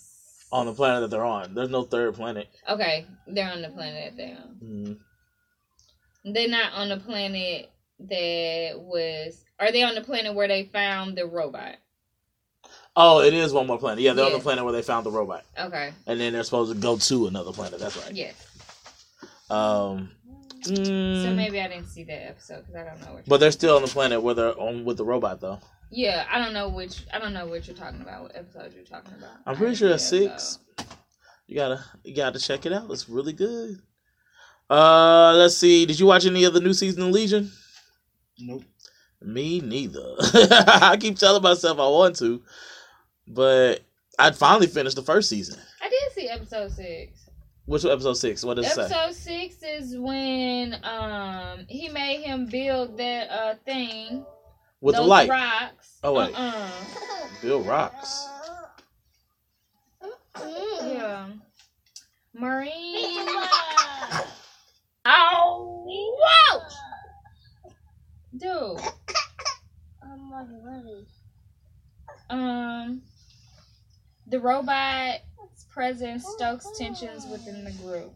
[0.51, 1.55] On the planet that they're on.
[1.55, 2.49] There's no third planet.
[2.69, 4.59] okay, they're on the planet that they're on.
[6.25, 6.35] Mm.
[6.35, 7.71] They're not on the planet
[8.01, 9.45] that was.
[9.61, 11.77] Are they on the planet where they found the robot?
[12.97, 14.01] Oh, it is one more planet.
[14.03, 15.45] Yeah, they're on the planet where they found the robot.
[15.59, 15.93] Okay.
[16.07, 17.79] And then they're supposed to go to another planet.
[17.79, 18.13] That's right.
[18.15, 18.35] Yes.
[19.51, 20.11] Um,
[20.63, 23.15] So mm, maybe I didn't see that episode because I don't know.
[23.17, 25.61] Which but they're still on the planet where they're on with the robot, though.
[25.91, 27.05] Yeah, I don't know which.
[27.13, 28.25] I don't know what you're talking about.
[28.25, 29.31] What episode you're talking about?
[29.47, 30.41] I'm pretty sure see it's the episode.
[30.77, 30.97] six.
[31.47, 32.91] You gotta, you gotta check it out.
[32.91, 33.81] It's really good.
[34.69, 35.87] Uh, let's see.
[35.87, 37.51] Did you watch any of the new season of Legion?
[38.39, 38.65] Nope.
[39.23, 40.15] Me neither.
[40.21, 42.43] I keep telling myself I want to,
[43.27, 43.81] but
[44.19, 45.59] I finally finished the first season.
[45.83, 47.29] I did see episode six.
[47.65, 48.45] Which episode six?
[48.45, 48.85] What does it say?
[48.85, 54.25] Episode six is when um he made him build that uh thing
[54.81, 55.29] With the those light.
[55.29, 55.99] rocks.
[56.03, 56.35] Oh, wait.
[56.35, 56.71] Uh-uh.
[57.43, 58.29] Bill rocks.
[60.41, 61.29] Yeah.
[62.35, 63.29] Marine.
[65.11, 66.61] Oh, whoa!
[68.37, 68.81] Dude.
[70.03, 70.33] I'm.
[72.29, 73.03] Um,
[74.27, 78.13] the robot's presence stokes tensions within the group.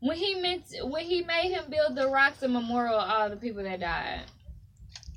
[0.00, 3.36] When he meant, when he made him build the rocks a memorial of all the
[3.36, 4.24] people that died.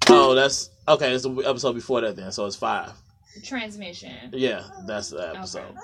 [0.10, 1.14] Oh, that's okay.
[1.14, 2.32] It's the episode before that, then.
[2.32, 2.92] So it's five.
[3.44, 4.14] Transmission.
[4.34, 5.76] Yeah, that's the episode.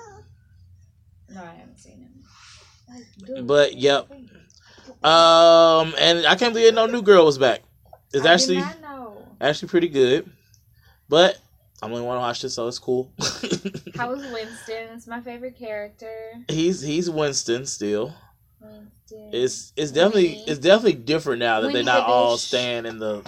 [1.30, 2.08] No, I haven't seen
[3.28, 3.46] it.
[3.46, 4.10] But yep.
[5.02, 7.62] Um, and I can't believe no new girl was back.
[8.12, 9.28] It's I actually did not know.
[9.40, 10.30] actually pretty good.
[11.08, 11.38] But
[11.82, 13.12] I'm only want to watch this, so it's cool.
[13.96, 14.88] How was Winston?
[14.94, 16.32] It's my favorite character.
[16.48, 18.14] he's he's Winston still.
[18.60, 19.30] Winston.
[19.32, 20.44] It's it's definitely Winnie.
[20.46, 23.22] it's definitely different now that they're not all staying in the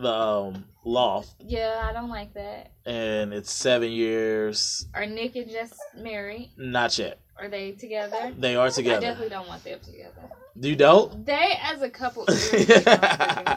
[0.00, 2.72] the um, loft, yeah, I don't like that.
[2.86, 4.86] and it's seven years.
[4.94, 6.50] Are Nick and Jess married?
[6.56, 7.18] Not yet.
[7.38, 8.32] Are they together?
[8.36, 8.98] They are together.
[9.06, 10.30] I definitely don't want them together.
[10.60, 11.24] You don't?
[11.24, 12.26] They as a couple.
[12.28, 13.56] irritate my freaking soul.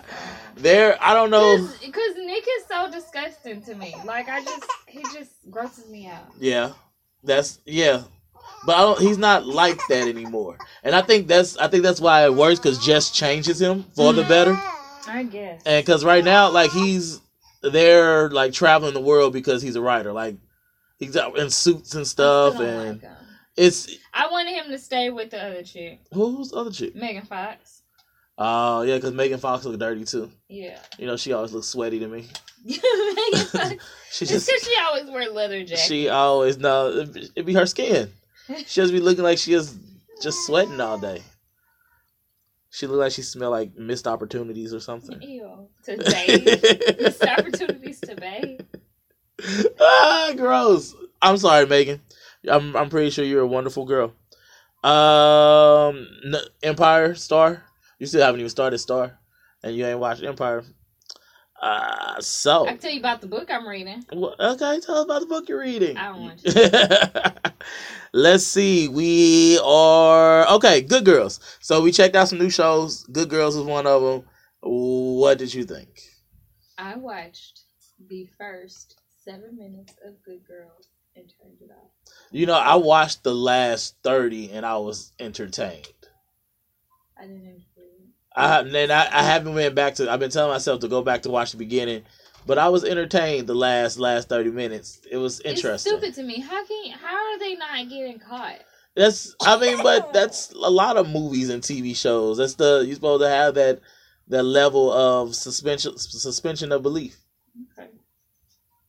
[0.56, 1.58] There, I don't know.
[1.84, 3.94] Because Nick is so disgusting to me.
[4.06, 6.28] Like I just, he just grosses me out.
[6.40, 6.72] Yeah,
[7.24, 8.04] that's yeah,
[8.66, 9.00] but I don't.
[9.02, 12.60] He's not like that anymore, and I think that's I think that's why it works
[12.60, 14.58] because Jess changes him for the better,
[15.08, 15.62] I guess.
[15.66, 17.22] and because right now like he's
[17.62, 20.36] there like traveling the world because he's a writer, like
[21.00, 23.12] he's out in suits and stuff, and like
[23.56, 26.96] it's I wanted him to stay with the other chick, who's the other chick?
[26.96, 27.82] Megan Fox.
[28.38, 30.32] Oh yeah, because Megan Fox look dirty too.
[30.50, 30.80] Yeah.
[30.98, 32.26] You know she always looks sweaty to me.
[32.66, 33.76] Megan Fox.
[34.12, 35.80] She just she always wear leather jacket.
[35.80, 38.12] she always no it, it be her skin.
[38.58, 39.76] She just be looking like she is
[40.22, 41.22] just sweating all day.
[42.74, 45.22] She looked like she smelled like missed opportunities or something.
[45.22, 45.68] Ew.
[45.84, 47.00] To bathe.
[47.00, 48.58] Missed opportunities today.
[49.80, 50.96] ah, gross.
[51.22, 52.02] I'm sorry, Megan.
[52.50, 54.14] I'm I'm pretty sure you're a wonderful girl.
[54.84, 56.08] Um,
[56.64, 57.64] Empire Star.
[58.00, 59.20] You still haven't even started Star,
[59.62, 60.64] and you ain't watched Empire.
[61.64, 64.04] Uh, so I can tell you about the book I'm reading.
[64.12, 65.96] Well, okay, tell us about the book you're reading.
[65.96, 67.34] I don't want to.
[68.14, 68.90] Let's see.
[68.90, 70.82] We are okay.
[70.82, 71.40] Good Girls.
[71.62, 73.06] So we checked out some new shows.
[73.06, 74.26] Good Girls is one of them.
[74.60, 75.88] What did you think?
[76.78, 77.62] I watched
[78.10, 81.92] the first seven minutes of Good Girls and turned it off.
[82.30, 85.88] You know, I watched the last thirty and I was entertained.
[87.18, 87.64] I didn't.
[88.36, 90.12] I and then I, I haven't went back to.
[90.12, 92.04] I've been telling myself to go back to watch the beginning,
[92.46, 95.02] but I was entertained the last last thirty minutes.
[95.10, 95.94] It was interesting.
[95.94, 96.40] It's stupid to me.
[96.40, 98.60] How can how are they not getting caught?
[98.96, 102.38] That's I mean, but that's a lot of movies and TV shows.
[102.38, 103.80] That's the you're supposed to have that
[104.28, 107.18] that level of suspension suspension of belief,
[107.78, 107.90] Okay.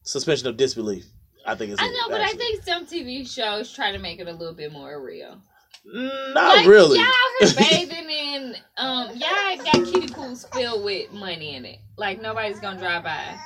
[0.03, 1.07] suspension of disbelief.
[1.47, 1.83] I think it's.
[1.83, 4.73] I know, but I think some TV shows try to make it a little bit
[4.73, 5.41] more real.
[5.85, 6.99] Not like, really.
[6.99, 11.79] Y'all out here bathing in um y'all got kiddie pools filled with money in it.
[11.97, 13.37] Like nobody's gonna drive by.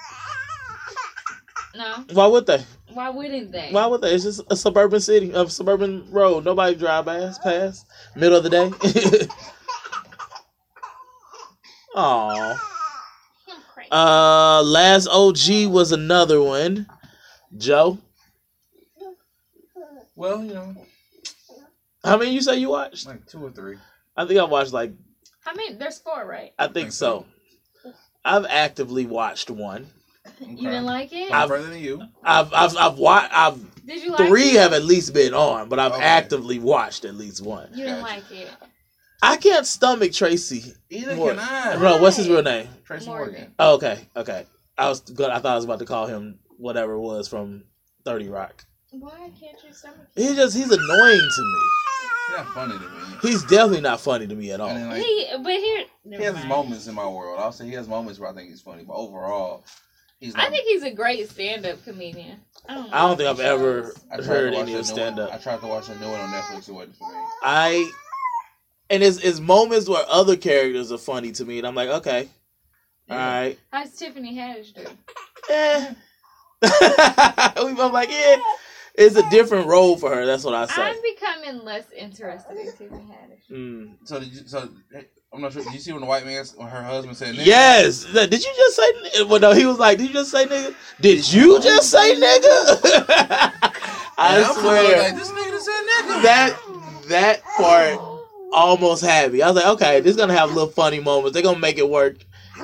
[1.75, 2.05] No?
[2.13, 2.65] Why would they?
[2.93, 3.69] Why wouldn't they?
[3.71, 4.15] Why would they?
[4.15, 6.45] It's just a suburban city, a suburban road.
[6.45, 7.87] Nobody drive past, past
[8.17, 8.71] middle of the day.
[11.95, 12.59] Aww.
[12.59, 12.61] I'm.
[13.91, 16.87] Uh, last OG was another one.
[17.57, 17.99] Joe,
[20.15, 20.77] Well, you know,
[22.05, 23.07] How many you say you watched?
[23.07, 23.77] like two or three.
[24.17, 24.93] I think I watched like
[25.45, 25.75] How many?
[25.75, 26.53] There's four, right?
[26.59, 27.27] I think so.
[28.25, 29.87] I've actively watched one.
[30.41, 31.31] You didn't like it?
[31.33, 32.03] I'm I've- further than you.
[32.23, 33.33] I've I've I've watched.
[33.35, 34.61] I've Did you like three it?
[34.61, 36.03] have at least been on, but I've Okay.
[36.03, 37.69] actively watched at least one.
[37.73, 38.15] You didn't Gotcha.
[38.15, 38.51] like it.
[39.23, 40.75] I can't stomach Tracy.
[40.91, 41.77] Either More- can I.
[41.81, 42.69] No, what's his real name?
[42.85, 43.33] Tracy Morgan.
[43.35, 43.55] Morgan.
[43.59, 44.47] Oh, okay, okay.
[44.77, 45.31] I was good.
[45.31, 47.65] I thought I was about to call him whatever it was from
[48.05, 48.65] Thirty Rock.
[48.91, 50.81] Why can't you stomach He just he's annoying
[51.37, 51.61] to me.
[52.27, 53.19] He's not funny to me.
[53.23, 54.69] He's definitely not funny to me at all.
[54.75, 56.49] Like, He, but here, he has mind.
[56.49, 57.39] moments in my world.
[57.41, 59.65] I'll say he has moments where I think he's funny, but overall,
[60.21, 60.47] he's not.
[60.47, 62.41] I think he's a great stand-up comedian.
[62.69, 62.93] I don't.
[62.93, 65.35] I don't think I've ever I tried heard to watch any of new stand-up.
[65.35, 66.69] I tried to watch a new one on Netflix.
[66.69, 67.19] It wasn't for me.
[67.43, 67.91] I
[68.91, 72.29] and it's it's moments where other characters are funny to me, and I'm like, okay,
[73.11, 74.87] all right, How's Tiffany Haddish do?
[75.51, 75.95] eh.
[76.63, 78.37] I'm like, yeah,
[78.99, 80.27] it's a different role for her.
[80.27, 80.83] That's what I say.
[80.83, 83.51] I'm becoming less interested in Tiffany Haddish.
[83.51, 83.95] Mm.
[84.05, 84.47] So did you?
[84.47, 84.69] So
[85.33, 85.63] I'm not sure.
[85.65, 87.47] Did you see when the white man, when her husband said, nigga?
[87.47, 88.05] Yes.
[88.05, 89.25] Did you just say?
[89.25, 89.53] Well, no.
[89.53, 90.75] He was like, "Did you just say nigga?
[91.01, 93.53] Did you just say nigga?"
[94.21, 96.23] I And I'm swear like this nigga said nigga.
[96.23, 96.59] that
[97.09, 98.01] that part
[98.53, 99.43] almost had me.
[99.43, 101.35] I was like, okay, this is gonna have little funny moments.
[101.35, 102.17] They're gonna make it work.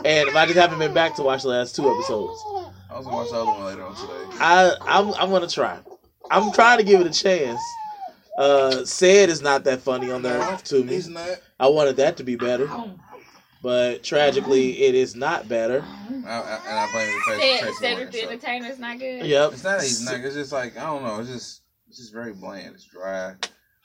[0.04, 2.42] And if I just haven't been back to watch the last two episodes,
[2.90, 4.38] I was gonna watch the other one later on today.
[4.40, 5.78] I I'm I'm gonna try.
[6.30, 7.60] I'm trying to give it a chance.
[8.36, 10.94] Uh, said is not that funny on there to me.
[10.94, 11.28] He's not.
[11.60, 12.68] I wanted that to be better,
[13.62, 15.84] but tragically, it is not better.
[16.26, 18.32] I, I, and I blame the fact that Ced- Tracy Cedric the sucked.
[18.32, 19.26] Entertainer's not good.
[19.26, 19.52] Yep.
[19.52, 20.14] It's not that he's not.
[20.16, 21.20] It's just like I don't know.
[21.20, 22.74] It's just it's just very bland.
[22.74, 23.34] It's dry.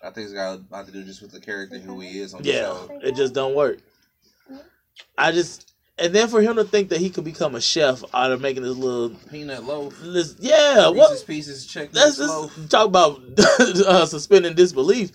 [0.02, 2.34] I think it's got a lot to do just with the character who he is
[2.34, 3.00] on the Yeah, show.
[3.04, 3.80] it just don't work.
[5.18, 5.69] I just
[6.02, 8.64] and then for him to think that he could become a chef out of making
[8.64, 9.98] this little Peanut loaf.
[10.02, 11.66] this yeah Reese's what pieces.
[11.66, 12.70] Check that's this just loaf.
[12.70, 13.22] talk about
[13.60, 15.12] uh, suspending disbelief.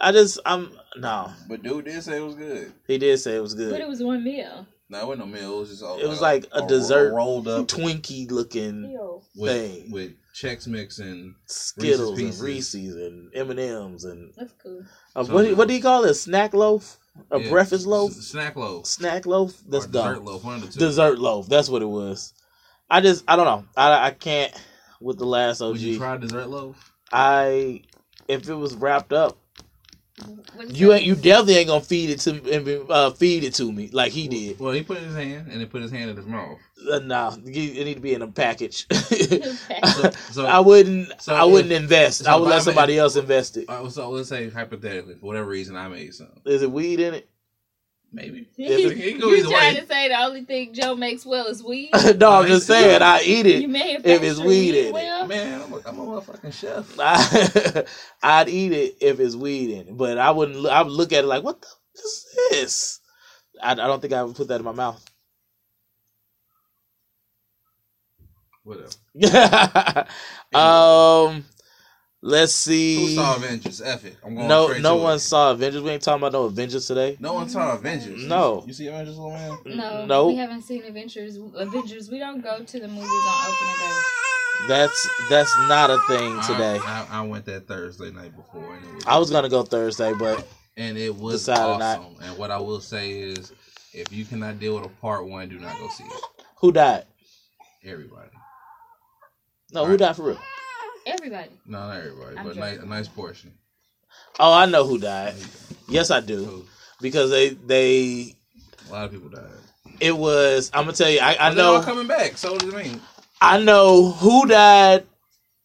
[0.00, 1.30] I just I'm no.
[1.48, 2.72] But dude did say it was good.
[2.86, 3.70] He did say it was good.
[3.70, 4.66] But it was one meal.
[4.90, 5.56] No, it wasn't a meal.
[5.56, 8.96] It was just a, It was like a dessert rolled up Twinkie looking
[9.36, 9.90] with, thing.
[9.90, 14.82] with Chex Mix and Skittles and Reese's and M and M's and That's cool.
[15.14, 16.12] uh, what do, what do you call it?
[16.12, 16.98] A snack loaf?
[17.30, 18.10] A yeah, breakfast loaf?
[18.12, 19.54] s- snack loaf, Snack loaf?
[19.66, 20.08] That's or dumb.
[20.14, 20.44] dessert loaf.
[20.44, 20.80] One of the two.
[20.80, 21.46] Dessert loaf.
[21.48, 22.32] That's what it was.
[22.90, 23.64] I just I don't know.
[23.76, 24.52] I I can't
[25.00, 25.72] with the last OG.
[25.72, 26.92] Would you try dessert loaf?
[27.12, 27.82] I
[28.28, 29.38] if it was wrapped up,
[30.68, 34.12] you ain't you definitely ain't gonna feed it to uh, feed it to me like
[34.12, 34.58] he did.
[34.58, 36.58] Well, he put his hand and then put his hand in his mouth.
[36.90, 37.44] Uh, nah, it
[37.84, 38.86] need to be in a package.
[39.94, 41.20] So, so I wouldn't.
[41.20, 42.24] so I wouldn't if- invest.
[42.24, 43.66] so I would let I somebody else invest it.
[43.90, 46.28] So let's say hypothetically, for whatever reason, I made some.
[46.44, 47.28] Is it weed in it?
[48.12, 48.48] Maybe.
[48.56, 49.80] If you it can go you trying way.
[49.80, 51.90] to say the only thing Joe makes well is weed?
[52.18, 53.02] no, I'm just saying.
[53.02, 53.64] I eat it.
[54.04, 54.92] if it's weed in it.
[54.94, 55.26] well?
[55.26, 56.96] Man, I'm a, I'm a motherfucking chef.
[57.00, 57.84] I,
[58.22, 60.58] I'd eat it if it's weed in it, but I wouldn't.
[60.58, 61.68] look- I would look at it like, what the
[62.02, 63.00] is this?
[63.62, 65.04] I, I don't think I would put that in my mouth.
[68.64, 68.88] Whatever.
[70.54, 71.44] um,
[72.22, 73.14] let's Who see.
[73.16, 73.80] saw Avengers?
[73.80, 74.16] F it.
[74.24, 75.20] I'm going No, straight no one It.
[75.20, 75.82] saw Avengers.
[75.82, 77.16] We ain't talking about no Avengers today.
[77.20, 78.24] No one saw Avengers.
[78.24, 78.64] No.
[78.66, 79.58] You see Avengers, little man?
[79.64, 80.26] No, no.
[80.28, 81.36] we haven't seen Avengers.
[81.56, 84.02] Avengers, we don't go to the movies on opening day.
[84.66, 86.80] That's that's not a thing today.
[86.84, 89.62] I, I, I went that Thursday night before, and it was, I was gonna go
[89.62, 90.44] Thursday, but
[90.76, 91.98] and it was decided not.
[92.00, 92.16] awesome.
[92.24, 93.52] And what I will say is,
[93.94, 96.10] if you cannot deal with a part one, do not go see it.
[96.56, 97.04] who died?
[97.84, 98.30] Everybody.
[99.72, 99.98] No, who Right.
[100.00, 100.40] died for real?
[101.08, 101.50] Everybody.
[101.66, 103.52] No, not everybody, I'm but nice, a nice portion.
[104.38, 105.34] Oh, I know who died.
[105.88, 106.64] Yes, I do Who?
[107.00, 108.34] because they they
[108.88, 109.44] A lot of people died.
[110.00, 110.70] it was.
[110.74, 111.20] I'm gonna tell you.
[111.20, 111.84] I, I But they're all know.
[111.84, 112.36] coming back.
[112.36, 113.00] So what does it mean?
[113.40, 115.06] I know who died.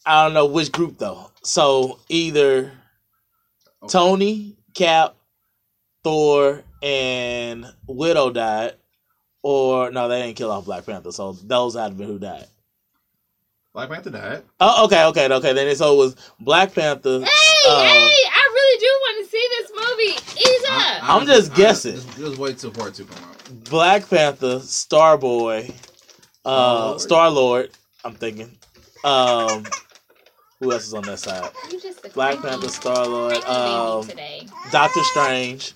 [0.05, 1.29] I don't know which group though.
[1.43, 2.71] So either
[3.83, 3.91] Okay.
[3.91, 5.15] Tony, Cap,
[6.05, 8.75] Thor, and Widow died,
[9.41, 11.11] or no, they didn't kill off Black Panther.
[11.11, 12.45] So those had to be who died.
[13.73, 14.43] Black Panther died.
[14.59, 15.53] Oh, okay, okay, okay.
[15.53, 17.19] Then so it was Black Panther.
[17.21, 18.15] Hey, uh, hey!
[18.35, 20.39] I really do want to see this movie.
[20.39, 21.09] Ease I- up.
[21.09, 21.95] I- I'm just I- guessing.
[21.95, 23.63] Just, just wait till part two come out.
[23.69, 25.73] Black Panther, Starboy,
[26.45, 27.01] uh, Star-Lord.
[27.01, 27.69] Star Lord.
[28.05, 28.57] I'm thinking.
[29.03, 29.65] Um,
[30.59, 31.49] who else is on that side?
[31.71, 34.07] You just a Black creepy- Panther, Star Lord, creepy um.
[34.71, 35.73] Doctor Strange,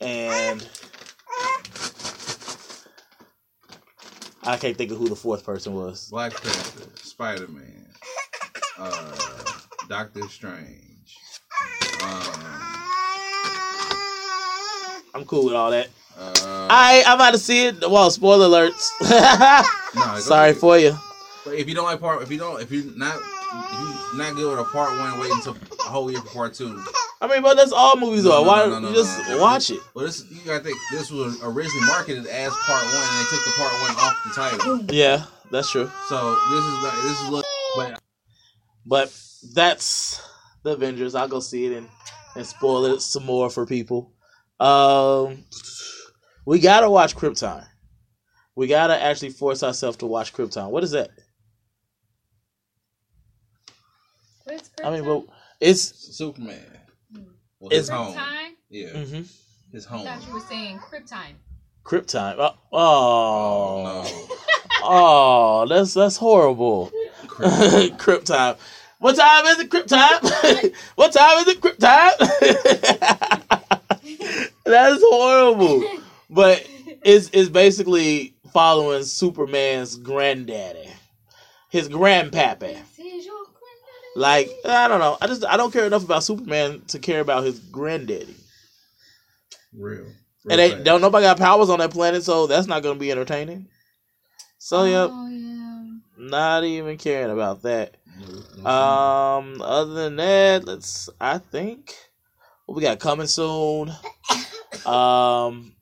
[0.00, 0.60] and
[4.46, 6.08] I can't think of who the fourth person was.
[6.10, 7.86] Black Panther, Spider Man,
[8.78, 9.44] uh,
[9.88, 11.16] Doctor Strange.
[12.02, 12.44] Um,
[15.14, 15.88] I'm cool with all that.
[16.18, 17.80] uh, I I'm about to see it.
[17.88, 18.90] Well, spoiler alerts.
[19.94, 20.60] no, Sorry ahead.
[20.60, 20.94] for you.
[21.44, 24.34] But if you don't like part, if you don't, if you're not if you're not
[24.34, 26.82] good with a part one, wait until a whole year for part two.
[27.20, 28.44] I mean, but that's all movies No, are.
[28.44, 29.38] no, Why no, no, you just no.
[29.40, 29.80] watch it?
[29.94, 33.44] Well, this you gotta think this was originally marketed as part one, and they took
[33.44, 34.94] the part one off the title.
[34.94, 35.90] Yeah, that's true.
[36.08, 37.44] So this is like this is look,
[37.76, 38.00] but
[38.86, 39.20] But
[39.54, 40.20] that's
[40.62, 41.14] the Avengers.
[41.14, 41.88] I'll go see it and,
[42.36, 44.12] and spoil it some more for people.
[44.60, 45.44] Um,
[46.46, 47.66] we gotta watch Krypton.
[48.56, 50.70] We gotta actually force ourselves to watch Krypton.
[50.70, 51.10] What is that?
[54.44, 55.06] What's I mean, Krypton?
[55.06, 55.26] well,
[55.60, 55.80] it's
[56.16, 56.73] Superman.
[57.64, 58.14] Well, It's- his home.
[58.14, 58.50] Krypton?
[58.68, 59.22] Yeah, hmm
[59.72, 60.04] his I home.
[60.06, 61.32] thought you were saying Krypton.
[61.82, 62.34] Krypton.
[62.38, 64.04] Oh, Oh
[64.82, 66.92] oh, oh, that's that's horrible.
[67.40, 67.48] no,
[67.96, 68.56] Krypton.
[68.98, 69.70] What time is it?
[69.70, 70.20] Crypt time.
[70.94, 71.60] what time is it?
[71.60, 72.12] Crypt time.
[74.64, 75.82] That's horrible.
[76.30, 76.66] But
[77.04, 80.88] it's it's basically following Superman's granddaddy,
[81.70, 82.60] his grandpappy.
[82.96, 84.03] This is your granddaddy.
[84.16, 85.16] Like I don't know.
[85.20, 88.36] I just I don't care enough about Superman to care about his granddaddy.
[89.76, 90.06] real.
[90.48, 93.66] And they don't nobody got powers on that planet, so that's not gonna be entertaining.
[94.58, 95.84] So yep, Oh, yeah.
[96.16, 97.96] not even caring about that.
[98.64, 101.08] Um, other than that, let's.
[101.20, 101.94] I think
[102.66, 103.90] what we got coming soon.
[104.84, 105.72] Um,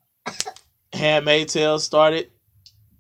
[0.93, 2.31] Handmaid Tale started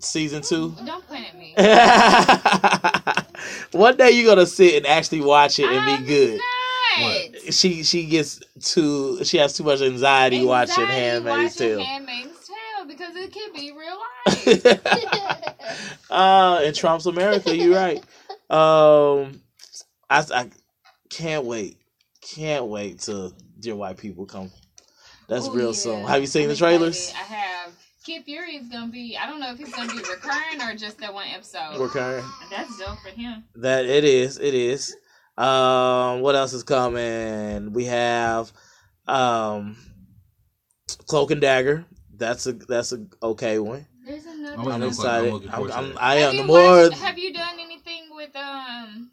[0.01, 0.75] season two.
[0.85, 1.55] Don't point at me.
[3.73, 6.41] One day you're gonna sit and actually watch it and I'm be good.
[6.41, 7.53] not.
[7.53, 11.85] She she gets too she has too much anxiety, watching Anxiety Handmaid's watching Tale.
[11.85, 13.99] Handmaid's Tale because it could be real
[14.77, 15.41] life.
[16.11, 17.99] uh, in Trump's America, you're right.
[18.51, 19.41] Um,
[20.11, 20.51] I, I
[21.09, 21.79] can't wait,
[22.21, 24.51] can't wait till Dear White People come.
[25.29, 25.73] That's Oh, real yeah.
[25.73, 26.05] soon.
[26.07, 27.09] Have you seen I'm the trailers?
[27.09, 27.33] excited.
[27.33, 27.73] I have.
[28.05, 29.17] Kid Fury is gonna be.
[29.17, 31.75] I don't know if he's gonna be recurring or just that one episode.
[31.75, 32.21] Okay.
[32.51, 33.45] That's dope for him.
[33.57, 34.97] That it is, it is.
[35.39, 37.73] Um, what else is coming?
[37.73, 38.53] We have
[39.07, 39.77] um,
[41.07, 41.85] Cloak and Dagger.
[42.15, 43.87] That's a that's a okay one.
[44.07, 44.61] There's another.
[44.61, 45.33] I'm I'm excited.
[45.53, 45.99] I'm I'm, I'm.
[45.99, 46.37] I have am.
[46.39, 49.11] The more watched- have you done anything with um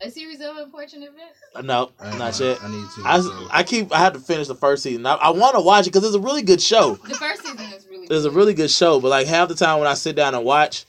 [0.00, 1.66] a series of unfortunate events?
[1.66, 2.58] no, I- not yet.
[2.62, 3.02] I need to.
[3.04, 5.04] I, I keep I have to finish the first season.
[5.06, 6.94] I, I want to watch it because it's a really good show.
[6.94, 8.06] The first season is really.
[8.10, 10.44] It's a really good show, but like half the time when I sit down and
[10.44, 10.84] watch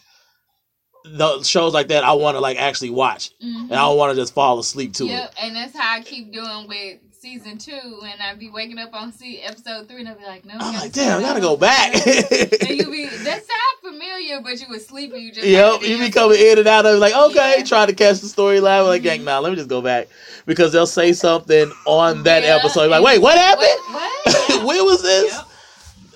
[1.05, 3.63] the shows like that, I want to like actually watch, Mhm.
[3.63, 6.31] and I don't want to just fall asleep to Yep, and that's how I keep
[6.33, 8.01] doing with season two.
[8.03, 10.55] And I'd be waking up on see episode three, and I'd be like, no.
[10.59, 11.93] I'm like, damn, I gotta go back.
[11.95, 15.21] and you be that sound familiar, but you was sleeping.
[15.21, 16.11] You just Yep, you be in.
[16.11, 17.63] coming in and out of like, okay, Yeah.
[17.63, 18.85] try to catch the storyline.
[18.87, 20.07] Like, gang, nah, let me just go back
[20.45, 22.81] because they'll say something on that Yeah, episode.
[22.81, 23.67] You're like, wait, what happened?
[23.93, 24.25] What?
[24.25, 24.65] what?
[24.65, 25.33] Where was this?
[25.33, 25.45] Yep.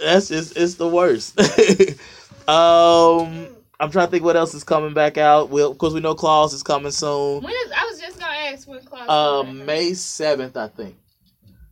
[0.01, 1.39] That's just it's the worst.
[2.49, 3.47] um,
[3.80, 5.49] I'm trying to think what else is coming back out.
[5.49, 7.41] Well, of course, we know Claws is coming soon.
[7.41, 7.99] When is, I was
[8.56, 9.45] just gonna ask when Claws.
[9.47, 9.51] Uh.
[9.51, 10.95] May seventh, I think.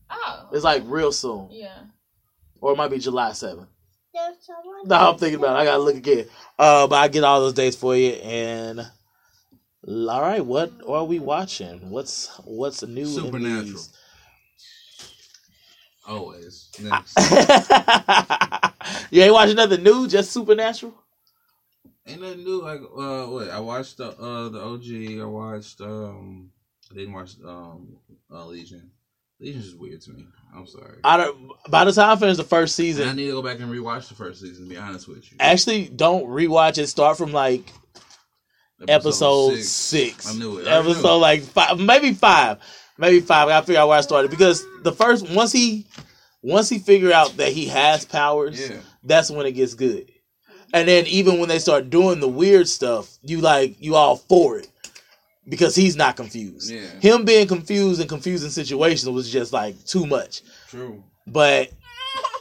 [0.09, 0.49] Oh.
[0.51, 1.77] It's like real soon, Yeah.
[2.59, 3.69] or it might be July seventh.
[4.13, 4.87] There's someone.
[4.87, 5.55] No, I'm thinking about.
[5.55, 5.59] it.
[5.61, 6.25] I gotta look again.
[6.59, 8.11] Uh, but I get all those dates for you.
[8.11, 8.79] And
[9.87, 11.89] all right, what are we watching?
[11.89, 13.05] What's what's the new?
[13.05, 13.63] Supernatural.
[13.65, 13.93] these?
[16.07, 16.69] Always.
[16.81, 17.17] Next.
[19.11, 20.93] you ain't watching nothing new, just Supernatural.
[22.05, 22.61] Ain't nothing new.
[22.63, 23.49] Like uh, what?
[23.49, 25.21] I watched the uh the OG.
[25.21, 26.51] I watched um.
[26.91, 27.95] I didn't watch um
[28.31, 28.91] uh, Legion.
[29.39, 30.25] Legion's just weird to me.
[30.55, 30.99] I'm sorry.
[31.03, 31.51] I don't.
[31.69, 34.07] By the time I finish the first And I need to go back and rewatch
[34.07, 34.65] the first season.
[34.65, 35.37] To be honest with you.
[35.39, 36.87] actually, don't rewatch it.
[36.87, 37.71] Start from like
[38.87, 40.29] episode six.
[40.29, 40.67] I knew it.
[40.67, 41.19] I already knew Episode it.
[41.19, 42.57] like five, maybe five,
[42.97, 43.47] maybe five.
[43.47, 45.87] I gotta figure out where I started because the first once he
[46.41, 48.77] once he figure out that he has powers, Yeah.
[49.03, 50.11] that's when it gets good.
[50.73, 54.57] And then even when they start doing the weird stuff, you like you all for
[54.57, 54.70] it
[55.51, 56.71] because he's not confused.
[56.71, 56.87] Yeah.
[57.01, 60.43] Him being confused in confusing situations was just like too much.
[60.69, 61.03] True.
[61.27, 61.71] But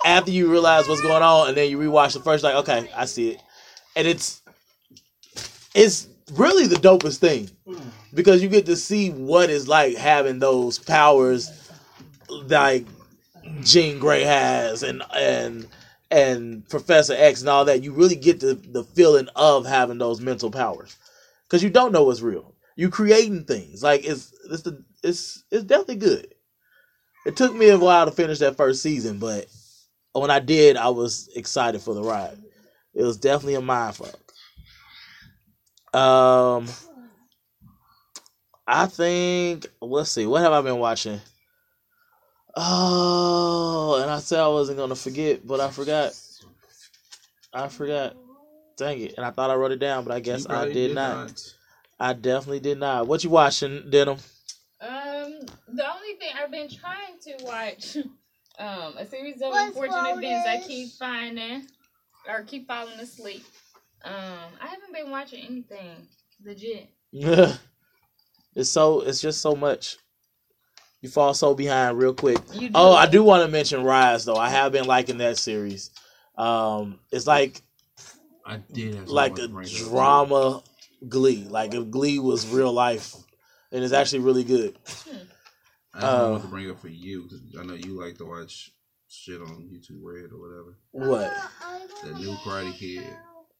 [0.07, 3.07] after you realize what's going on, and then you rewatch the first, like, okay, I
[3.07, 3.43] see it,
[3.97, 4.41] and it's
[5.75, 7.51] it's really the dopest thing
[8.15, 11.69] because you get to see what it's like having those powers,
[12.29, 12.87] like
[13.63, 15.67] Jean Grey has, and and
[16.13, 17.83] and Professor X and all that.
[17.83, 20.97] You really get the the feeling of having those mental powers
[21.49, 22.55] because you don't know what's real.
[22.77, 26.35] You creating things like it's it's the it's it's definitely good.
[27.27, 29.47] It took me a while to finish that first season, but
[30.13, 32.39] when I did, I was excited for the ride.
[32.95, 34.19] It was definitely a mind fuck.
[35.95, 36.67] Um,
[38.67, 41.21] I think let's see, what have I been watching?
[42.57, 46.13] Oh, and I said I wasn't gonna forget, but I forgot.
[47.53, 48.17] I forgot.
[48.77, 49.15] Dang it!
[49.17, 51.33] And I thought I wrote it down, but I guess I probably did not.
[52.01, 53.07] I definitely did not.
[53.07, 54.17] What you watching, Denim?
[54.81, 57.97] Um, the only thing I've been trying to watch,
[58.59, 61.67] um, a series of What's unfortunate events I keep finding
[62.27, 63.45] or keep falling asleep.
[64.03, 64.15] Um,
[64.63, 66.09] I haven't been watching anything
[66.43, 66.89] legit.
[68.57, 69.99] it's so it's just so much.
[71.03, 72.39] You fall so behind real quick.
[72.75, 74.37] Oh, I do want to mention Rise though.
[74.37, 75.91] I have been liking that series.
[76.37, 77.61] Um, it's like
[78.47, 79.91] I did like a something to bring up.
[79.91, 80.63] drama
[81.09, 81.47] Glee.
[81.49, 83.15] Like if Glee was real life,
[83.73, 84.77] and it's actually really good.
[85.95, 88.25] I have Uh, one to bring up for you because I know you like to
[88.25, 88.71] watch
[89.09, 90.79] shit on YouTube Red or whatever.
[90.93, 91.33] What
[92.05, 93.05] The new Karate Kid.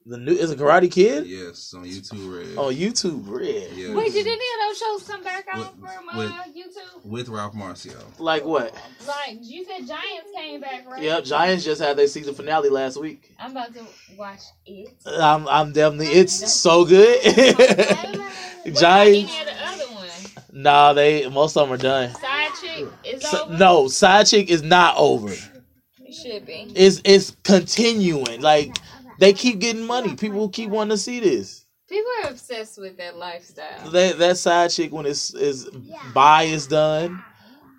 [0.07, 2.57] The new is a Karate Kid Yes, on YouTube Red.
[2.59, 3.23] on YouTube?
[3.29, 3.71] Red.
[3.77, 3.95] Yeah.
[3.95, 7.05] Wait, did any of those shows come back out With- from uh, with- YouTube?
[7.05, 8.03] With Ralph Macchio.
[8.19, 8.75] Like what?
[9.07, 11.03] Like you said, Giants came back, right?
[11.03, 13.31] Yep, Giants just had their season finale last week.
[13.39, 13.85] I'm about to
[14.17, 14.89] watch it.
[15.07, 17.21] I'm I'm definitely it's so good.
[18.63, 19.33] What Giants.
[19.33, 20.35] any of the other ones?
[20.53, 22.15] Nah, they most of them are done.
[22.15, 23.57] Side chick is So- over.
[23.59, 25.31] no, side chick is not over.
[25.31, 26.73] it should be.
[26.75, 28.41] It's it's continuing.
[28.41, 28.77] Like
[29.21, 30.17] they keep getting money.
[30.17, 31.65] People keep wanting to see this.
[31.89, 33.91] People are obsessed with that lifestyle.
[33.91, 35.69] That that side chick when it's is
[36.15, 37.23] buy is done.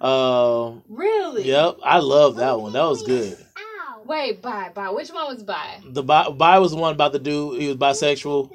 [0.02, 1.44] Um, Really?
[1.44, 2.74] yep, I love that one.
[2.74, 3.38] That was good.
[4.06, 4.90] Wait, bye, bye.
[4.90, 5.80] Which one was bye?
[5.86, 7.62] The buy, buy was the one about the dude.
[7.62, 8.52] He was bisexual.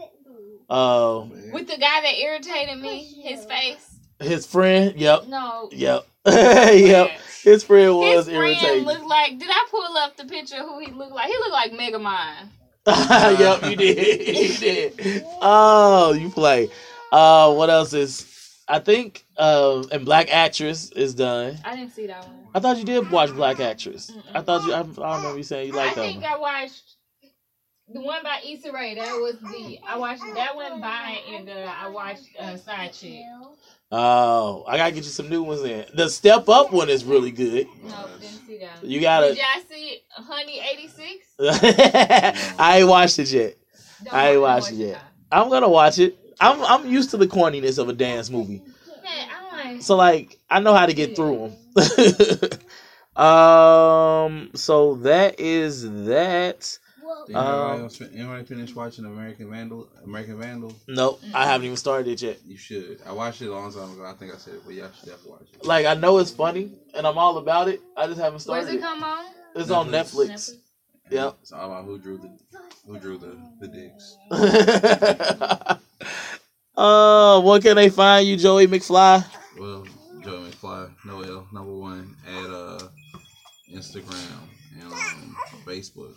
[0.68, 3.96] Uh, With the guy that irritated me, his face.
[4.20, 4.94] his friend.
[5.00, 5.68] Yep, No.
[5.72, 7.10] yep, yep.
[7.44, 8.84] His friend was His friend irritating.
[8.84, 9.38] looked like.
[9.38, 11.28] Did I pull up the picture of who he looked like?
[11.30, 12.48] He looked like Megamind.
[13.38, 14.36] yep, you did.
[14.36, 15.24] you did.
[15.42, 16.68] Oh, you play.
[17.10, 18.32] Uh, what else is?
[18.68, 21.56] I think uh, and Black Actress is done.
[21.64, 22.48] I didn't see that one.
[22.54, 24.12] I thought you did watch Black Actress.
[24.34, 24.72] I thought you.
[24.72, 26.32] I, I remember you saying you I liked that think one.
[26.32, 26.85] I watched
[27.92, 28.94] the one by Issa Rae.
[28.94, 33.22] That was the I watched that one by and uh, I watched uh, Side Chick.
[33.92, 35.86] Oh, I gotta get you some new ones in.
[35.94, 37.68] The Step Up one is really good.
[37.84, 38.84] No, didn't see that.
[38.84, 39.28] You gotta.
[39.28, 41.26] Did y'all see Honey eighty six?
[42.58, 43.56] I ain't watched it yet.
[44.10, 45.02] I ain't watched it yet.
[45.30, 46.18] I'm gonna watch it.
[46.40, 48.62] I'm I'm used to the corniness of a dance movie,
[49.52, 53.16] like, so like I know how to get through them.
[53.24, 56.78] um, so that is that.
[57.06, 59.88] Well, Did anybody, Um, else, anybody finish watching American Vandal?
[60.04, 60.74] American Vandal?
[60.88, 62.38] Nope, I haven't even started it yet.
[62.44, 62.98] You should.
[63.06, 64.04] I watched it a long time ago.
[64.04, 65.64] I think I said it, but y'all should definitely watch it.
[65.64, 67.80] Like I know it's funny and I'm all about it.
[67.96, 68.80] I just haven't started it it.
[68.80, 69.24] come on?
[69.54, 70.30] It's on Netflix.
[70.30, 70.56] Netflix.
[71.10, 71.36] Yep.
[71.42, 72.30] It's all about who drew the
[72.86, 74.16] who drew the the dicks.
[76.76, 79.24] uh, what can they find you, Joey McFly?
[79.58, 79.86] Well,
[80.24, 82.80] Joey McFly, Noel, number one at uh
[83.72, 84.40] Instagram
[84.80, 86.14] and um, Facebook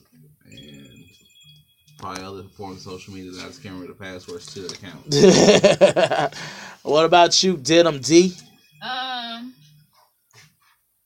[0.51, 1.03] and
[1.97, 4.73] probably other forms of social media that I just can't remember the passwords to the
[4.73, 6.33] account.
[6.83, 8.33] what about you, Denim D?
[8.81, 9.53] Um,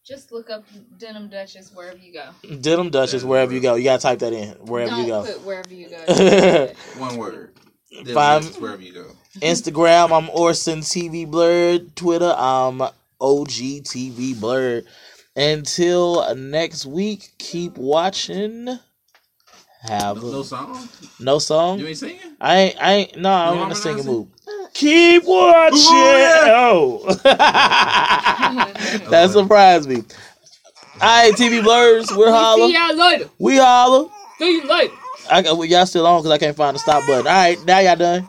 [0.05, 0.63] just look up
[0.99, 2.29] Denim Duchess wherever you go.
[2.57, 3.75] Denim Duchess, wherever you go.
[3.75, 4.49] You gotta type that in.
[4.65, 5.23] Wherever Don't you go.
[5.25, 6.71] put wherever you go.
[6.97, 7.53] One word.
[7.91, 9.05] Devil Five- Justice, wherever you go.
[9.39, 11.95] Instagram, I'm Orson TV Blurred.
[11.95, 14.85] Twitter, I'm OG TV Blurred.
[15.35, 18.77] Until next week, keep watching.
[19.84, 20.88] Have No, no song?
[21.19, 21.79] no song.
[21.79, 22.19] You ain't singing?
[22.39, 24.13] I ain't, I ain't, no, I'm You in a singing harmonizing?
[24.13, 24.27] mood.
[24.73, 25.77] Keep watching.
[25.81, 27.03] Oh,
[29.09, 29.97] that surprised me.
[29.97, 32.11] All right, TV blurs.
[32.11, 32.69] We're See holla.
[32.69, 33.29] y'all later.
[33.39, 34.09] We holla.
[34.38, 34.93] See you later.
[35.29, 37.27] I got well, y'all still on because I can't find the stop button.
[37.27, 38.27] All right, now y'all done.